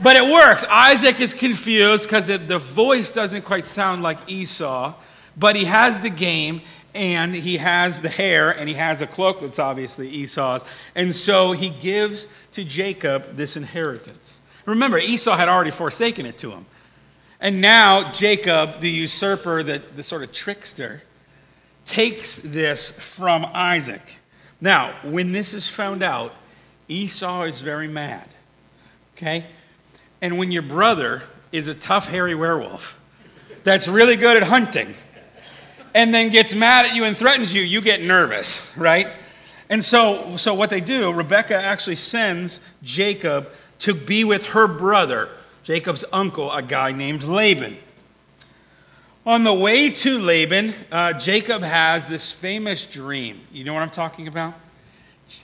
But 0.00 0.16
it 0.16 0.32
works. 0.32 0.64
Isaac 0.70 1.20
is 1.20 1.34
confused 1.34 2.04
because 2.04 2.28
the 2.28 2.58
voice 2.58 3.10
doesn't 3.10 3.42
quite 3.42 3.64
sound 3.64 4.02
like 4.02 4.18
Esau, 4.30 4.94
but 5.36 5.56
he 5.56 5.64
has 5.64 6.00
the 6.00 6.10
game 6.10 6.60
and 6.94 7.34
he 7.34 7.56
has 7.56 8.00
the 8.00 8.08
hair 8.08 8.50
and 8.50 8.68
he 8.68 8.74
has 8.74 9.02
a 9.02 9.06
cloak 9.06 9.40
that's 9.40 9.58
obviously 9.58 10.08
Esau's. 10.08 10.64
And 10.94 11.14
so 11.14 11.52
he 11.52 11.70
gives 11.70 12.26
to 12.52 12.64
Jacob 12.64 13.36
this 13.36 13.56
inheritance. 13.56 14.40
Remember, 14.66 14.98
Esau 14.98 15.36
had 15.36 15.48
already 15.48 15.70
forsaken 15.70 16.26
it 16.26 16.38
to 16.38 16.50
him. 16.50 16.66
And 17.40 17.60
now 17.60 18.12
Jacob, 18.12 18.80
the 18.80 18.90
usurper, 18.90 19.62
the, 19.62 19.82
the 19.96 20.02
sort 20.02 20.22
of 20.22 20.32
trickster, 20.32 21.02
takes 21.88 22.38
this 22.38 22.92
from 22.92 23.46
Isaac. 23.52 24.20
Now, 24.60 24.90
when 25.02 25.32
this 25.32 25.54
is 25.54 25.68
found 25.68 26.02
out, 26.02 26.34
Esau 26.88 27.42
is 27.42 27.60
very 27.60 27.88
mad. 27.88 28.28
Okay? 29.16 29.44
And 30.20 30.38
when 30.38 30.52
your 30.52 30.62
brother 30.62 31.22
is 31.50 31.68
a 31.68 31.74
tough, 31.74 32.08
hairy 32.08 32.34
werewolf 32.34 33.00
that's 33.64 33.88
really 33.88 34.16
good 34.16 34.36
at 34.36 34.42
hunting 34.44 34.94
and 35.94 36.12
then 36.12 36.30
gets 36.30 36.54
mad 36.54 36.86
at 36.86 36.94
you 36.94 37.04
and 37.04 37.16
threatens 37.16 37.54
you, 37.54 37.62
you 37.62 37.80
get 37.80 38.02
nervous, 38.02 38.76
right? 38.76 39.08
And 39.70 39.84
so, 39.84 40.36
so 40.36 40.54
what 40.54 40.70
they 40.70 40.80
do, 40.80 41.12
Rebecca 41.12 41.54
actually 41.54 41.96
sends 41.96 42.60
Jacob 42.82 43.48
to 43.80 43.94
be 43.94 44.24
with 44.24 44.48
her 44.48 44.66
brother, 44.66 45.28
Jacob's 45.62 46.04
uncle, 46.12 46.50
a 46.52 46.62
guy 46.62 46.92
named 46.92 47.22
Laban. 47.22 47.76
On 49.28 49.44
the 49.44 49.52
way 49.52 49.90
to 49.90 50.18
Laban, 50.20 50.72
uh, 50.90 51.12
Jacob 51.12 51.60
has 51.60 52.08
this 52.08 52.32
famous 52.32 52.86
dream. 52.86 53.38
You 53.52 53.62
know 53.62 53.74
what 53.74 53.82
I'm 53.82 53.90
talking 53.90 54.26
about? 54.26 54.54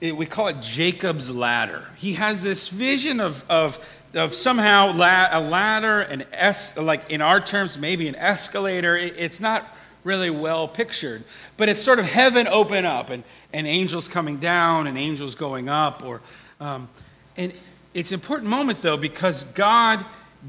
It, 0.01 0.17
we 0.17 0.25
call 0.25 0.49
it 0.49 0.63
Jacob's 0.63 1.31
ladder. 1.31 1.85
He 1.95 2.15
has 2.15 2.43
this 2.43 2.71
vision 2.71 3.21
of, 3.21 3.45
of, 3.51 3.79
of 4.15 4.33
somehow 4.33 4.95
la- 4.95 5.29
a 5.31 5.39
ladder, 5.39 6.01
an 6.01 6.25
es- 6.33 6.79
like 6.79 7.11
in 7.11 7.21
our 7.21 7.43
terms, 7.43 7.77
maybe 7.77 8.09
an 8.09 8.17
escalator. 8.17 8.97
It, 8.97 9.17
it's 9.19 9.39
not 9.39 9.67
really 10.03 10.31
well 10.31 10.67
pictured, 10.67 11.23
but 11.59 11.69
it's 11.69 11.83
sort 11.83 11.99
of 11.99 12.07
heaven 12.07 12.47
open 12.47 12.87
up 12.87 13.11
and, 13.11 13.23
and 13.53 13.67
angels 13.67 14.09
coming 14.09 14.39
down 14.39 14.87
and 14.87 14.97
angels 14.97 15.35
going 15.35 15.69
up. 15.69 16.03
Or, 16.03 16.23
um, 16.59 16.89
and 17.37 17.53
it's 17.93 18.13
an 18.13 18.15
important 18.15 18.49
moment, 18.49 18.81
though, 18.81 18.97
because 18.97 19.45
God 19.45 20.03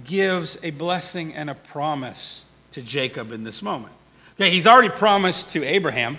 gives 0.06 0.58
a 0.63 0.72
blessing 0.72 1.34
and 1.34 1.50
a 1.50 1.56
promise 1.56 2.45
to 2.75 2.82
Jacob 2.82 3.32
in 3.32 3.44
this 3.44 3.62
moment. 3.62 3.94
Okay, 4.36 4.50
he's 4.50 4.67
already 4.67 4.89
promised 4.89 5.51
to 5.51 5.63
Abraham, 5.63 6.17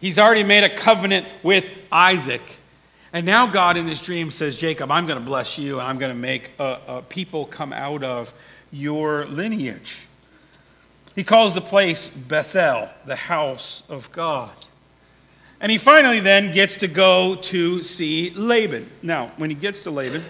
he's 0.00 0.18
already 0.18 0.42
made 0.42 0.64
a 0.64 0.68
covenant 0.68 1.26
with 1.42 1.70
Isaac. 1.92 2.42
And 3.12 3.26
now 3.26 3.46
God 3.46 3.76
in 3.76 3.86
this 3.86 4.00
dream 4.00 4.30
says, 4.30 4.56
Jacob, 4.56 4.90
I'm 4.90 5.06
going 5.06 5.18
to 5.18 5.24
bless 5.24 5.58
you 5.58 5.78
and 5.78 5.88
I'm 5.88 5.98
going 5.98 6.12
to 6.12 6.18
make 6.18 6.52
a, 6.58 6.78
a 6.86 7.02
people 7.02 7.44
come 7.44 7.72
out 7.72 8.04
of 8.04 8.32
your 8.70 9.26
lineage. 9.26 10.06
He 11.16 11.24
calls 11.24 11.54
the 11.54 11.60
place 11.60 12.08
Bethel, 12.08 12.88
the 13.04 13.16
house 13.16 13.82
of 13.88 14.10
God. 14.12 14.52
And 15.60 15.70
he 15.70 15.76
finally 15.76 16.20
then 16.20 16.54
gets 16.54 16.78
to 16.78 16.88
go 16.88 17.36
to 17.42 17.82
see 17.82 18.30
Laban. 18.30 18.88
Now, 19.02 19.32
when 19.36 19.50
he 19.50 19.56
gets 19.56 19.82
to 19.84 19.90
Laban, 19.90 20.22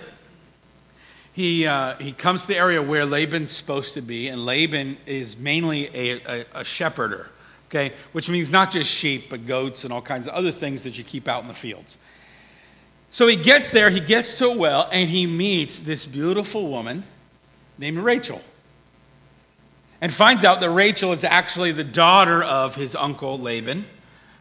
he, 1.41 1.67
uh, 1.67 1.95
he 1.97 2.13
comes 2.13 2.43
to 2.43 2.49
the 2.49 2.59
area 2.59 2.83
where 2.83 3.07
Laban's 3.07 3.51
supposed 3.51 3.95
to 3.95 4.03
be, 4.03 4.29
and 4.29 4.45
Laban 4.45 4.99
is 5.07 5.39
mainly 5.39 5.89
a, 5.95 6.21
a, 6.27 6.45
a 6.57 6.65
shepherder, 6.65 7.31
okay, 7.71 7.95
which 8.13 8.29
means 8.29 8.51
not 8.51 8.71
just 8.71 8.93
sheep, 8.93 9.31
but 9.31 9.47
goats 9.47 9.85
and 9.85 9.93
all 9.93 10.03
kinds 10.03 10.29
of 10.29 10.35
other 10.35 10.53
things 10.53 10.85
that 10.85 10.99
you 10.99 11.05
keep 11.05 11.29
out 11.29 11.41
in 11.41 11.49
the 11.49 11.55
fields. 11.55 11.97
So 13.11 13.27
he 13.27 13.37
gets 13.37 13.71
there, 13.71 13.89
he 13.89 14.01
gets 14.01 14.37
to 14.39 14.49
a 14.49 14.57
well, 14.59 14.87
and 14.93 15.09
he 15.09 15.27
meets 15.27 15.81
this 15.81 16.05
beautiful 16.05 16.69
woman 16.69 17.05
named 17.79 17.97
Rachel. 17.97 18.43
And 20.03 20.13
finds 20.13 20.45
out 20.45 20.61
that 20.61 20.71
Rachel 20.71 21.13
is 21.13 21.25
actually 21.25 21.73
the 21.73 21.85
daughter 21.85 22.43
of 22.43 22.75
his 22.75 22.95
uncle 22.95 23.39
Laban. 23.39 23.87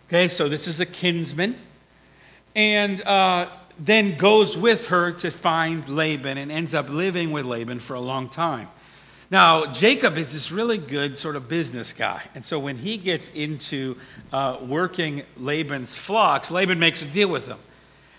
Okay, 0.07 0.27
so 0.27 0.49
this 0.49 0.67
is 0.67 0.81
a 0.81 0.85
kinsman. 0.85 1.55
And 2.55 3.01
uh, 3.05 3.47
then 3.79 4.17
goes 4.17 4.57
with 4.57 4.87
her 4.87 5.11
to 5.13 5.31
find 5.31 5.87
Laban 5.87 6.37
and 6.37 6.51
ends 6.51 6.73
up 6.73 6.89
living 6.89 7.31
with 7.31 7.45
Laban 7.45 7.79
for 7.79 7.95
a 7.95 7.99
long 7.99 8.29
time. 8.29 8.67
Now, 9.31 9.71
Jacob 9.71 10.17
is 10.17 10.33
this 10.33 10.51
really 10.51 10.79
good 10.79 11.17
sort 11.17 11.35
of 11.35 11.47
business 11.47 11.93
guy. 11.93 12.23
And 12.33 12.43
so 12.43 12.59
when 12.59 12.77
he 12.77 12.97
gets 12.97 13.29
into 13.29 13.95
uh, 14.33 14.57
working 14.65 15.21
Laban's 15.37 15.95
flocks, 15.95 16.49
Laban 16.49 16.79
makes 16.79 17.03
a 17.03 17.07
deal 17.07 17.29
with 17.29 17.47
him 17.47 17.59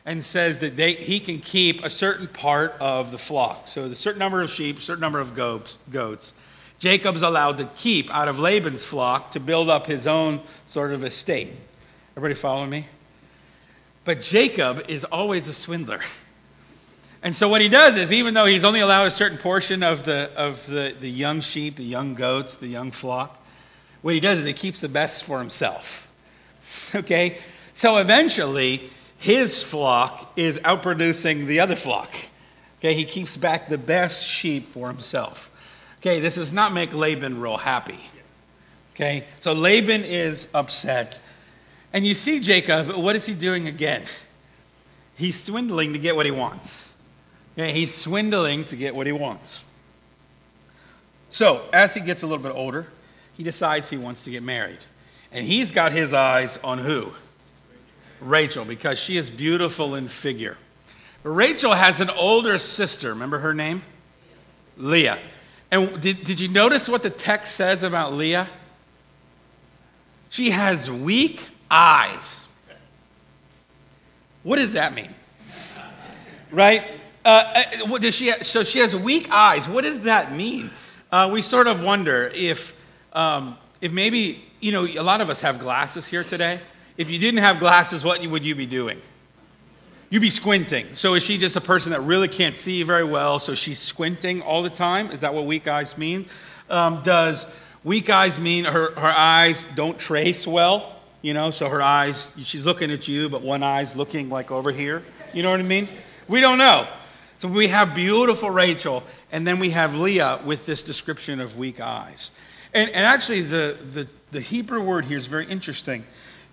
and 0.07 0.25
says 0.25 0.61
that 0.61 0.77
they, 0.77 0.93
he 0.93 1.21
can 1.21 1.39
keep 1.39 1.85
a 1.85 1.91
certain 1.91 2.29
part 2.29 2.75
of 2.81 3.11
the 3.11 3.19
flock. 3.19 3.67
So, 3.69 3.85
a 3.85 3.95
certain 3.95 4.19
number 4.19 4.41
of 4.41 4.51
sheep, 4.51 4.79
a 4.79 4.81
certain 4.81 5.01
number 5.01 5.21
of 5.21 5.35
goats, 5.35 5.79
goats. 5.91 6.33
Jacob's 6.79 7.23
allowed 7.23 7.59
to 7.59 7.67
keep 7.77 8.11
out 8.15 8.27
of 8.27 8.39
Laban's 8.39 8.85
flock 8.85 9.33
to 9.33 9.41
build 9.41 9.69
up 9.69 9.87
his 9.87 10.07
own 10.07 10.41
sort 10.65 10.93
of 10.93 11.05
estate. 11.05 11.51
Everybody 12.17 12.35
following 12.35 12.71
me? 12.71 12.87
But 14.11 14.23
Jacob 14.23 14.87
is 14.89 15.05
always 15.05 15.47
a 15.47 15.55
swindler. 15.55 16.01
And 17.23 17.33
so 17.33 17.49
what 17.49 17.61
he 17.61 17.69
does 17.69 17.97
is, 17.97 18.13
even 18.13 18.35
though 18.35 18.45
he's 18.45 18.65
only 18.65 18.81
allowed 18.81 19.05
a 19.05 19.11
certain 19.13 19.39
portion 19.39 19.85
of 19.85 20.03
the, 20.03 20.33
of 20.35 20.67
the, 20.67 20.93
the 20.99 21.09
young 21.09 21.41
sheep, 21.41 21.77
the 21.77 21.85
young 21.85 22.17
goats, 22.17 22.57
the 22.57 22.67
young 22.67 22.91
flock, 22.91 23.41
what 24.03 24.15
he 24.15 24.19
does 24.19 24.39
is 24.39 24.47
he 24.47 24.53
keeps 24.53 24.81
the 24.81 24.89
best 24.89 25.23
for 25.23 25.39
himself. 25.39 26.09
Okay? 26.97 27.39
So 27.73 27.99
eventually, 27.99 28.91
his 29.17 29.63
flock 29.63 30.33
is 30.35 30.59
outproducing 30.59 31.47
the 31.47 31.61
other 31.61 31.77
flock. 31.77 32.13
Okay? 32.81 32.95
He 32.95 33.05
keeps 33.05 33.37
back 33.37 33.69
the 33.69 33.79
best 33.79 34.27
sheep 34.27 34.67
for 34.71 34.89
himself. 34.89 35.97
Okay? 36.01 36.19
This 36.19 36.35
does 36.35 36.53
not 36.53 36.73
make 36.73 36.93
Laban 36.93 37.41
real 37.41 37.59
happy. 37.59 38.01
Okay? 38.97 39.23
So 39.39 39.53
Laban 39.53 40.03
is 40.03 40.49
upset. 40.53 41.21
And 41.93 42.07
you 42.07 42.15
see 42.15 42.41
Jacob, 42.41 42.93
what 42.97 43.17
is 43.17 43.27
he 43.27 43.35
doing 43.35 43.67
again? 43.67 44.03
He's 45.17 45.43
swindling 45.43 45.93
to 45.93 45.99
get 45.99 46.17
what 46.17 46.27
he 46.27 46.33
wants. 46.33 46.95
He's 47.57 47.95
swindling 47.95 48.65
to 48.67 48.77
get 48.77 48.95
what 48.95 49.07
he 49.07 49.13
wants. 49.13 49.65
So, 51.31 51.63
as 51.73 51.95
he 51.95 52.01
gets 52.01 52.23
a 52.23 52.27
little 52.27 52.43
bit 52.43 52.55
older, 52.55 52.87
he 53.37 53.43
decides 53.43 53.91
he 53.91 53.97
wants 53.97 54.25
to 54.25 54.31
get 54.31 54.43
married. 54.43 54.79
And 55.33 55.45
he's 55.45 55.73
got 55.73 55.93
his 55.93 56.15
eyes 56.15 56.59
on 56.59 56.79
who? 56.79 57.13
Rachel, 58.21 58.65
because 58.65 58.99
she 58.99 59.17
is 59.17 59.31
beautiful 59.31 59.95
in 59.95 60.09
figure. 60.09 60.57
Rachel 61.23 61.73
has 61.73 62.01
an 62.01 62.11
older 62.11 62.59
sister. 62.59 63.11
Remember 63.11 63.39
her 63.39 63.55
name? 63.55 63.83
Leah. 64.77 65.19
And 65.71 66.01
did, 66.01 66.25
did 66.25 66.41
you 66.41 66.49
notice 66.49 66.89
what 66.89 67.03
the 67.03 67.11
text 67.11 67.55
says 67.55 67.83
about 67.83 68.13
Leah? 68.13 68.49
She 70.31 70.51
has 70.51 70.91
weak 70.91 71.49
eyes. 71.71 72.49
What 74.43 74.57
does 74.57 74.73
that 74.73 74.95
mean? 74.95 75.15
Right? 76.51 76.83
Uh, 77.25 77.53
uh, 77.55 77.87
what 77.89 78.03
does 78.03 78.17
she? 78.17 78.33
so 78.43 78.63
she 78.63 78.79
has 78.79 78.97
weak 78.97 79.31
eyes. 79.31 79.69
What 79.69 79.85
does 79.85 80.01
that 80.03 80.33
mean? 80.35 80.71
Uh, 81.13 81.31
we 81.33 81.43
sort 81.43 81.67
of 81.67 81.83
wonder 81.83 82.31
if, 82.35 82.81
um, 83.13 83.59
if 83.81 83.93
maybe 83.93 84.43
you 84.61 84.73
know, 84.73 84.85
a 84.85 85.03
lot 85.03 85.21
of 85.21 85.31
us 85.31 85.41
have 85.41 85.59
glasses 85.59 86.07
here 86.07 86.25
today. 86.25 86.61
If 86.97 87.11
you 87.11 87.19
didn't 87.19 87.41
have 87.41 87.59
glasses, 87.59 88.05
what 88.05 88.25
would 88.25 88.45
you 88.45 88.55
be 88.55 88.67
doing? 88.67 89.01
You'd 90.11 90.21
be 90.21 90.31
squinting. 90.31 90.87
So 90.95 91.15
is 91.15 91.25
she 91.25 91.39
just 91.39 91.57
a 91.57 91.61
person 91.61 91.93
that 91.93 92.01
really 92.01 92.29
can't 92.29 92.55
see 92.55 92.83
very 92.83 93.05
well? 93.05 93.39
So 93.39 93.55
she's 93.55 93.79
squinting 93.79 94.43
all 94.43 94.63
the 94.63 94.71
time. 94.71 95.11
Is 95.11 95.21
that 95.21 95.33
what 95.33 95.47
weak 95.47 95.69
eyes 95.69 95.97
mean? 95.97 96.27
Um, 96.69 97.03
does 97.03 97.53
weak 97.85 98.11
eyes 98.11 98.39
mean 98.39 98.65
her, 98.65 98.91
her 98.93 99.13
eyes 99.17 99.65
don't 99.77 99.99
trace 99.99 100.47
well? 100.47 101.00
You 101.23 101.35
know, 101.35 101.51
so 101.51 101.69
her 101.69 101.83
eyes, 101.83 102.33
she's 102.39 102.65
looking 102.65 102.91
at 102.91 103.07
you, 103.07 103.29
but 103.29 103.43
one 103.43 103.63
eye's 103.63 103.95
looking 103.95 104.31
like 104.31 104.51
over 104.51 104.73
here. 104.73 105.03
You 105.35 105.43
know 105.43 105.51
what 105.51 105.61
I 105.61 105.65
mean? 105.65 105.89
We 106.29 106.41
don't 106.41 106.59
know. 106.59 106.87
So 107.39 107.49
we 107.49 107.69
have 107.69 107.95
beautiful 107.95 108.51
Rachel, 108.51 109.03
and 109.33 109.47
then 109.47 109.59
we 109.59 109.71
have 109.71 109.97
Leah 109.97 110.41
with 110.45 110.67
this 110.67 110.83
description 110.83 111.41
of 111.41 111.57
weak 111.57 111.81
eyes. 111.81 112.31
And, 112.73 112.89
and 112.91 113.05
actually, 113.05 113.43
the, 113.43 113.77
the, 113.91 114.09
the 114.31 114.41
Hebrew 114.41 114.85
word 114.85 115.05
here 115.07 115.19
is 115.19 115.27
very 115.27 115.47
interesting 115.47 116.05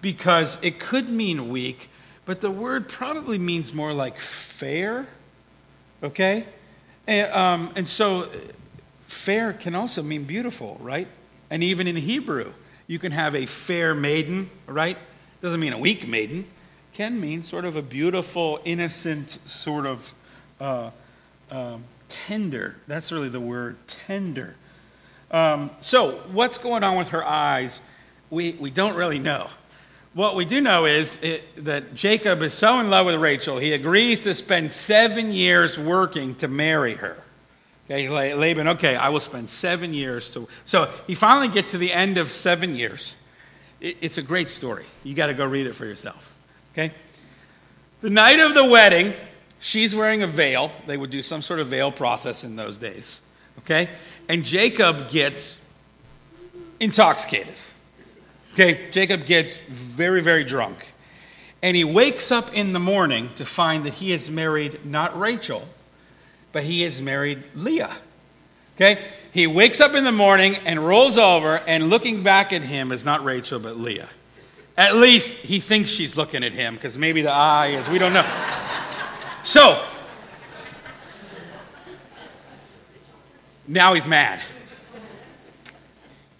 because 0.02 0.58
it 0.62 0.80
could 0.80 1.10
mean 1.10 1.50
weak, 1.50 1.90
but 2.26 2.42
the 2.42 2.52
word 2.52 2.90
probably 2.90 3.38
means 3.38 3.74
more 3.74 3.94
like 3.94 4.20
fair. 4.20 5.08
Okay? 6.04 6.46
And, 7.06 7.32
um, 7.32 7.72
and 7.76 7.88
so, 7.88 8.30
fair 9.08 9.54
can 9.54 9.76
also 9.76 10.04
mean 10.04 10.24
beautiful, 10.24 10.78
right? 10.82 11.08
And 11.50 11.64
even 11.64 11.88
in 11.88 11.96
Hebrew, 11.96 12.54
you 12.88 13.00
can 13.00 13.12
have 13.12 13.36
a 13.36 13.46
fair 13.46 13.94
maiden, 13.94 14.50
right? 14.66 14.98
Doesn't 15.42 15.60
mean 15.60 15.74
a 15.74 15.80
weak 15.80 16.08
maiden. 16.08 16.46
Can 16.94 17.20
mean 17.20 17.44
sort 17.44 17.66
of 17.66 17.76
a 17.76 17.82
beautiful, 17.82 18.60
innocent, 18.66 19.30
sort 19.46 19.86
of 19.86 20.16
uh, 20.60 20.90
um, 21.52 21.84
tender. 22.08 22.78
That's 22.88 23.12
really 23.12 23.30
the 23.30 23.40
word, 23.42 23.76
tender. 23.88 24.56
Um, 25.30 25.70
so, 25.82 26.12
what's 26.32 26.58
going 26.58 26.84
on 26.84 26.98
with 26.98 27.10
her 27.10 27.24
eyes? 27.24 27.82
We, 28.30 28.54
we 28.54 28.72
don't 28.72 28.96
really 28.96 29.20
know. 29.20 29.48
what 30.14 30.36
we 30.36 30.46
do 30.46 30.62
know 30.62 30.86
is 30.86 31.22
it, 31.22 31.66
that 31.66 31.94
Jacob 31.94 32.42
is 32.42 32.54
so 32.54 32.80
in 32.80 32.90
love 32.90 33.06
with 33.06 33.16
Rachel, 33.16 33.58
he 33.58 33.74
agrees 33.74 34.22
to 34.22 34.34
spend 34.34 34.72
seven 34.72 35.32
years 35.32 35.78
working 35.78 36.36
to 36.36 36.48
marry 36.48 36.96
her. 36.96 37.18
Okay, 37.90 38.36
Laban, 38.36 38.68
okay, 38.68 38.98
I 38.98 39.10
will 39.10 39.22
spend 39.22 39.48
seven 39.48 39.94
years 39.94 40.30
to. 40.32 40.48
So 40.66 40.92
he 41.08 41.16
finally 41.16 41.48
gets 41.48 41.72
to 41.72 41.78
the 41.78 41.92
end 41.92 42.18
of 42.18 42.28
seven 42.28 42.76
years. 42.76 43.16
It's 43.80 44.18
a 44.18 44.24
great 44.24 44.50
story. 44.50 44.86
You 45.06 45.16
got 45.16 45.28
to 45.28 45.34
go 45.34 45.46
read 45.46 45.68
it 45.68 45.74
for 45.74 45.86
yourself. 45.86 46.36
Okay? 46.74 46.92
The 48.02 48.10
night 48.10 48.40
of 48.40 48.56
the 48.56 48.70
wedding, 48.70 49.14
she's 49.60 49.96
wearing 49.96 50.22
a 50.22 50.28
veil. 50.28 50.72
They 50.86 50.98
would 50.98 51.12
do 51.12 51.22
some 51.22 51.42
sort 51.42 51.62
of 51.62 51.68
veil 51.68 51.92
process 51.92 52.44
in 52.44 52.58
those 52.58 52.78
days. 52.78 53.22
Okay? 53.60 53.88
And 54.28 54.44
Jacob 54.44 55.10
gets 55.10 55.62
intoxicated. 56.80 57.56
Okay, 58.54 58.90
Jacob 58.92 59.26
gets 59.26 59.60
very, 59.60 60.22
very 60.22 60.44
drunk. 60.44 60.94
And 61.62 61.78
he 61.78 61.84
wakes 61.84 62.32
up 62.32 62.54
in 62.54 62.74
the 62.74 62.80
morning 62.80 63.30
to 63.36 63.46
find 63.46 63.84
that 63.86 63.94
he 63.94 64.12
has 64.12 64.30
married 64.30 64.84
not 64.86 65.18
Rachel, 65.18 65.68
but 66.58 66.64
he 66.64 66.82
has 66.82 67.00
married 67.00 67.44
Leah. 67.54 67.96
Okay? 68.76 69.00
He 69.32 69.46
wakes 69.46 69.80
up 69.80 69.94
in 69.94 70.04
the 70.04 70.12
morning 70.12 70.56
and 70.66 70.80
rolls 70.80 71.20
over, 71.20 71.58
and 71.68 71.92
looking 71.92 72.24
back 72.24 72.52
at 72.52 72.64
him 72.64 72.92
is 72.92 73.06
not 73.06 73.24
Rachel, 73.24 73.60
but 73.60 73.78
Leah. 73.78 74.10
At 74.76 74.96
least 74.96 75.46
he 75.46 75.60
thinks 75.60 75.92
she's 75.92 76.18
looking 76.18 76.44
at 76.44 76.54
him, 76.54 76.74
because 76.74 76.98
maybe 76.98 77.22
the 77.22 77.30
eye 77.30 77.68
is, 77.68 77.88
we 77.88 78.00
don't 78.00 78.12
know. 78.12 78.26
So, 79.44 79.80
now 83.68 83.94
he's 83.94 84.08
mad. 84.08 84.42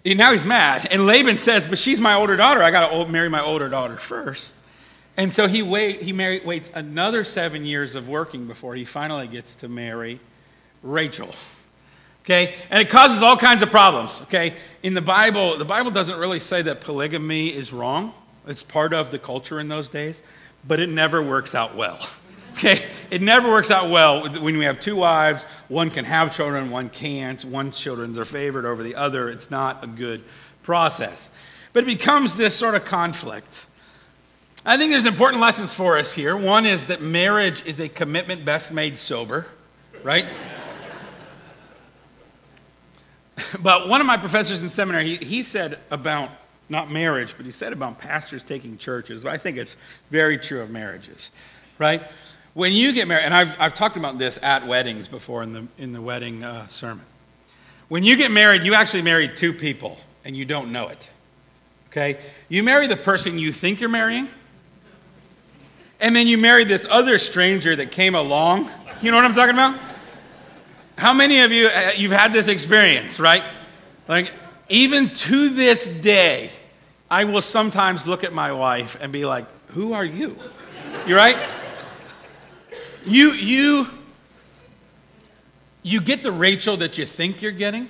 Now 0.04 0.32
he's 0.32 0.44
mad. 0.44 0.88
And 0.90 1.06
Laban 1.06 1.38
says, 1.38 1.64
But 1.64 1.78
she's 1.78 2.00
my 2.00 2.14
older 2.14 2.36
daughter. 2.36 2.60
I 2.60 2.72
got 2.72 2.90
to 2.90 3.12
marry 3.12 3.30
my 3.30 3.40
older 3.40 3.68
daughter 3.68 3.96
first. 3.96 4.52
And 5.18 5.34
so 5.34 5.48
he, 5.48 5.62
wait, 5.62 6.00
he 6.00 6.12
marry, 6.12 6.38
waits 6.38 6.70
another 6.74 7.24
seven 7.24 7.66
years 7.66 7.96
of 7.96 8.08
working 8.08 8.46
before 8.46 8.76
he 8.76 8.84
finally 8.84 9.26
gets 9.26 9.56
to 9.56 9.68
marry 9.68 10.20
Rachel. 10.84 11.34
Okay? 12.22 12.54
And 12.70 12.80
it 12.80 12.88
causes 12.88 13.20
all 13.20 13.36
kinds 13.36 13.62
of 13.62 13.70
problems. 13.70 14.22
Okay? 14.22 14.54
In 14.84 14.94
the 14.94 15.02
Bible, 15.02 15.56
the 15.58 15.64
Bible 15.64 15.90
doesn't 15.90 16.20
really 16.20 16.38
say 16.38 16.62
that 16.62 16.80
polygamy 16.80 17.48
is 17.48 17.72
wrong, 17.72 18.14
it's 18.46 18.62
part 18.62 18.94
of 18.94 19.10
the 19.10 19.18
culture 19.18 19.58
in 19.58 19.66
those 19.66 19.88
days, 19.88 20.22
but 20.66 20.78
it 20.78 20.88
never 20.88 21.22
works 21.22 21.54
out 21.54 21.74
well. 21.74 21.98
Okay? 22.54 22.84
It 23.12 23.22
never 23.22 23.48
works 23.48 23.70
out 23.70 23.88
well 23.88 24.28
when 24.40 24.58
we 24.58 24.64
have 24.64 24.80
two 24.80 24.96
wives, 24.96 25.44
one 25.68 25.90
can 25.90 26.04
have 26.04 26.34
children, 26.34 26.70
one 26.70 26.88
can't, 26.88 27.44
one 27.44 27.70
children's 27.70 28.18
are 28.18 28.24
favored 28.24 28.64
over 28.64 28.82
the 28.82 28.96
other. 28.96 29.28
It's 29.28 29.48
not 29.48 29.84
a 29.84 29.86
good 29.86 30.24
process. 30.64 31.30
But 31.72 31.84
it 31.84 31.86
becomes 31.86 32.36
this 32.36 32.56
sort 32.56 32.74
of 32.74 32.84
conflict. 32.84 33.64
I 34.66 34.76
think 34.76 34.90
there's 34.90 35.06
important 35.06 35.40
lessons 35.40 35.72
for 35.72 35.96
us 35.96 36.12
here. 36.12 36.36
One 36.36 36.66
is 36.66 36.86
that 36.86 37.00
marriage 37.00 37.64
is 37.64 37.80
a 37.80 37.88
commitment 37.88 38.44
best 38.44 38.72
made 38.72 38.98
sober, 38.98 39.46
right? 40.02 40.26
but 43.62 43.88
one 43.88 44.00
of 44.00 44.06
my 44.06 44.16
professors 44.16 44.62
in 44.62 44.68
seminary, 44.68 45.16
he, 45.16 45.24
he 45.24 45.42
said 45.42 45.78
about 45.90 46.30
not 46.68 46.90
marriage, 46.90 47.34
but 47.36 47.46
he 47.46 47.52
said 47.52 47.72
about 47.72 47.98
pastors 47.98 48.42
taking 48.42 48.76
churches. 48.76 49.24
I 49.24 49.38
think 49.38 49.56
it's 49.56 49.76
very 50.10 50.36
true 50.36 50.60
of 50.60 50.70
marriages, 50.70 51.32
right? 51.78 52.02
When 52.54 52.72
you 52.72 52.92
get 52.92 53.08
married, 53.08 53.24
and 53.24 53.34
I've, 53.34 53.58
I've 53.60 53.74
talked 53.74 53.96
about 53.96 54.18
this 54.18 54.38
at 54.42 54.66
weddings 54.66 55.08
before 55.08 55.42
in 55.42 55.52
the, 55.52 55.66
in 55.78 55.92
the 55.92 56.02
wedding 56.02 56.42
uh, 56.42 56.66
sermon. 56.66 57.06
When 57.88 58.02
you 58.02 58.16
get 58.16 58.30
married, 58.30 58.64
you 58.64 58.74
actually 58.74 59.02
marry 59.02 59.28
two 59.28 59.52
people, 59.52 59.98
and 60.24 60.36
you 60.36 60.44
don't 60.44 60.72
know 60.72 60.88
it. 60.88 61.08
Okay? 61.90 62.18
You 62.50 62.62
marry 62.62 62.86
the 62.86 62.96
person 62.96 63.38
you 63.38 63.52
think 63.52 63.80
you're 63.80 63.88
marrying, 63.88 64.28
and 66.00 66.14
then 66.14 66.26
you 66.26 66.38
marry 66.38 66.64
this 66.64 66.86
other 66.88 67.18
stranger 67.18 67.74
that 67.76 67.90
came 67.92 68.14
along. 68.14 68.70
You 69.02 69.10
know 69.10 69.16
what 69.16 69.26
I'm 69.26 69.34
talking 69.34 69.54
about? 69.54 69.78
How 70.96 71.12
many 71.12 71.40
of 71.40 71.52
you, 71.52 71.68
uh, 71.68 71.92
you've 71.96 72.12
had 72.12 72.32
this 72.32 72.48
experience, 72.48 73.20
right? 73.20 73.42
Like, 74.08 74.32
even 74.68 75.08
to 75.08 75.48
this 75.50 76.02
day, 76.02 76.50
I 77.10 77.24
will 77.24 77.42
sometimes 77.42 78.06
look 78.06 78.24
at 78.24 78.32
my 78.32 78.52
wife 78.52 78.96
and 79.00 79.12
be 79.12 79.24
like, 79.24 79.46
Who 79.68 79.92
are 79.92 80.04
you? 80.04 80.36
You 81.06 81.16
right? 81.16 81.36
You, 83.06 83.32
you, 83.32 83.86
you 85.82 86.00
get 86.00 86.22
the 86.22 86.32
Rachel 86.32 86.76
that 86.78 86.98
you 86.98 87.06
think 87.06 87.40
you're 87.40 87.52
getting, 87.52 87.88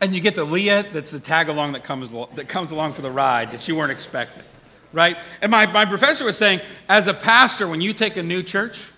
and 0.00 0.14
you 0.14 0.20
get 0.20 0.34
the 0.34 0.44
Leah 0.44 0.84
that's 0.92 1.10
the 1.10 1.20
tag 1.20 1.48
along 1.48 1.72
that 1.72 1.84
comes, 1.84 2.10
that 2.36 2.48
comes 2.48 2.70
along 2.70 2.92
for 2.92 3.02
the 3.02 3.10
ride 3.10 3.50
that 3.52 3.68
you 3.68 3.76
weren't 3.76 3.92
expecting, 3.92 4.44
right? 4.92 5.16
And 5.42 5.50
my, 5.50 5.66
my 5.66 5.84
professor 5.84 6.24
was 6.24 6.36
saying, 6.36 6.60
as 6.88 7.06
a 7.08 7.14
pastor, 7.14 7.68
when 7.68 7.80
you 7.80 7.92
take 7.92 8.16
a 8.16 8.22
new 8.22 8.42
church, 8.42 8.90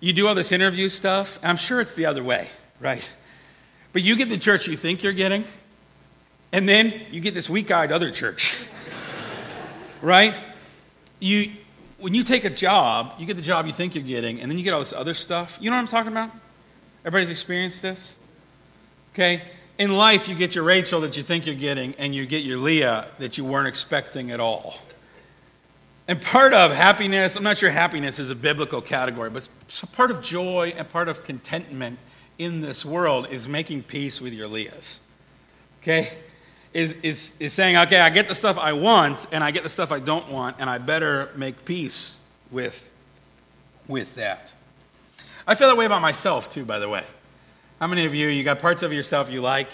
you 0.00 0.12
do 0.12 0.28
all 0.28 0.34
this 0.34 0.52
interview 0.52 0.88
stuff. 0.88 1.38
I'm 1.42 1.56
sure 1.56 1.80
it's 1.80 1.94
the 1.94 2.06
other 2.06 2.22
way, 2.22 2.48
right? 2.80 3.10
But 3.92 4.02
you 4.02 4.16
get 4.16 4.28
the 4.28 4.38
church 4.38 4.66
you 4.68 4.76
think 4.76 5.02
you're 5.02 5.12
getting, 5.12 5.44
and 6.52 6.68
then 6.68 6.92
you 7.10 7.20
get 7.20 7.34
this 7.34 7.48
weak 7.48 7.70
eyed 7.70 7.92
other 7.92 8.10
church, 8.10 8.66
right? 10.02 10.34
You, 11.20 11.50
when 11.98 12.12
you 12.12 12.22
take 12.22 12.44
a 12.44 12.50
job, 12.50 13.14
you 13.18 13.26
get 13.26 13.36
the 13.36 13.42
job 13.42 13.66
you 13.66 13.72
think 13.72 13.94
you're 13.94 14.04
getting, 14.04 14.40
and 14.40 14.50
then 14.50 14.58
you 14.58 14.64
get 14.64 14.74
all 14.74 14.80
this 14.80 14.92
other 14.92 15.14
stuff. 15.14 15.58
You 15.60 15.70
know 15.70 15.76
what 15.76 15.82
I'm 15.82 15.88
talking 15.88 16.12
about? 16.12 16.30
Everybody's 17.04 17.30
experienced 17.30 17.82
this? 17.82 18.16
Okay? 19.14 19.42
In 19.78 19.96
life, 19.96 20.28
you 20.28 20.34
get 20.34 20.54
your 20.54 20.64
Rachel 20.64 21.00
that 21.00 21.16
you 21.16 21.22
think 21.22 21.46
you're 21.46 21.54
getting, 21.54 21.94
and 21.94 22.14
you 22.14 22.26
get 22.26 22.44
your 22.44 22.58
Leah 22.58 23.06
that 23.18 23.38
you 23.38 23.44
weren't 23.44 23.68
expecting 23.68 24.30
at 24.30 24.40
all. 24.40 24.74
And 26.06 26.20
part 26.20 26.52
of 26.52 26.72
happiness, 26.72 27.36
I'm 27.36 27.42
not 27.42 27.58
sure 27.58 27.70
happiness 27.70 28.18
is 28.18 28.30
a 28.30 28.34
biblical 28.34 28.80
category, 28.80 29.30
but 29.30 29.48
part 29.92 30.10
of 30.10 30.22
joy 30.22 30.74
and 30.76 30.88
part 30.88 31.08
of 31.08 31.24
contentment 31.24 31.98
in 32.38 32.60
this 32.60 32.84
world 32.84 33.28
is 33.30 33.48
making 33.48 33.84
peace 33.84 34.20
with 34.20 34.34
your 34.34 34.48
Leahs. 34.48 35.00
Okay? 35.82 36.10
is, 36.74 36.94
is, 37.02 37.36
is 37.38 37.52
saying, 37.52 37.76
okay, 37.76 38.00
I 38.00 38.10
get 38.10 38.28
the 38.28 38.34
stuff 38.34 38.58
I 38.58 38.72
want 38.72 39.28
and 39.32 39.42
I 39.42 39.52
get 39.52 39.62
the 39.62 39.70
stuff 39.70 39.92
I 39.92 40.00
don't 40.00 40.28
want, 40.28 40.56
and 40.58 40.68
I 40.68 40.78
better 40.78 41.30
make 41.36 41.64
peace 41.64 42.20
with, 42.50 42.90
with 43.86 44.16
that. 44.16 44.52
I 45.46 45.54
feel 45.54 45.68
that 45.68 45.76
way 45.76 45.86
about 45.86 46.02
myself, 46.02 46.50
too, 46.50 46.64
by 46.64 46.80
the 46.80 46.88
way. 46.88 47.04
How 47.78 47.86
many 47.86 48.04
of 48.06 48.14
you, 48.14 48.26
you 48.26 48.42
got 48.42 48.58
parts 48.58 48.82
of 48.82 48.92
yourself 48.92 49.30
you 49.30 49.40
like, 49.40 49.68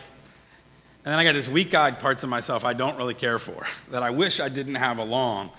and 1.05 1.13
then 1.13 1.19
I 1.19 1.25
got 1.25 1.33
this 1.33 1.49
weak 1.49 1.75
eyed 1.75 1.99
parts 2.01 2.23
of 2.23 2.29
myself 2.29 2.67
I 2.67 2.75
don't 2.75 2.99
really 2.99 3.15
care 3.15 3.39
for, 3.39 3.67
that 3.91 4.03
I 4.03 4.11
wish 4.11 4.39
I 4.39 4.51
didn't 4.51 4.75
have 4.75 4.99
along. 4.99 5.51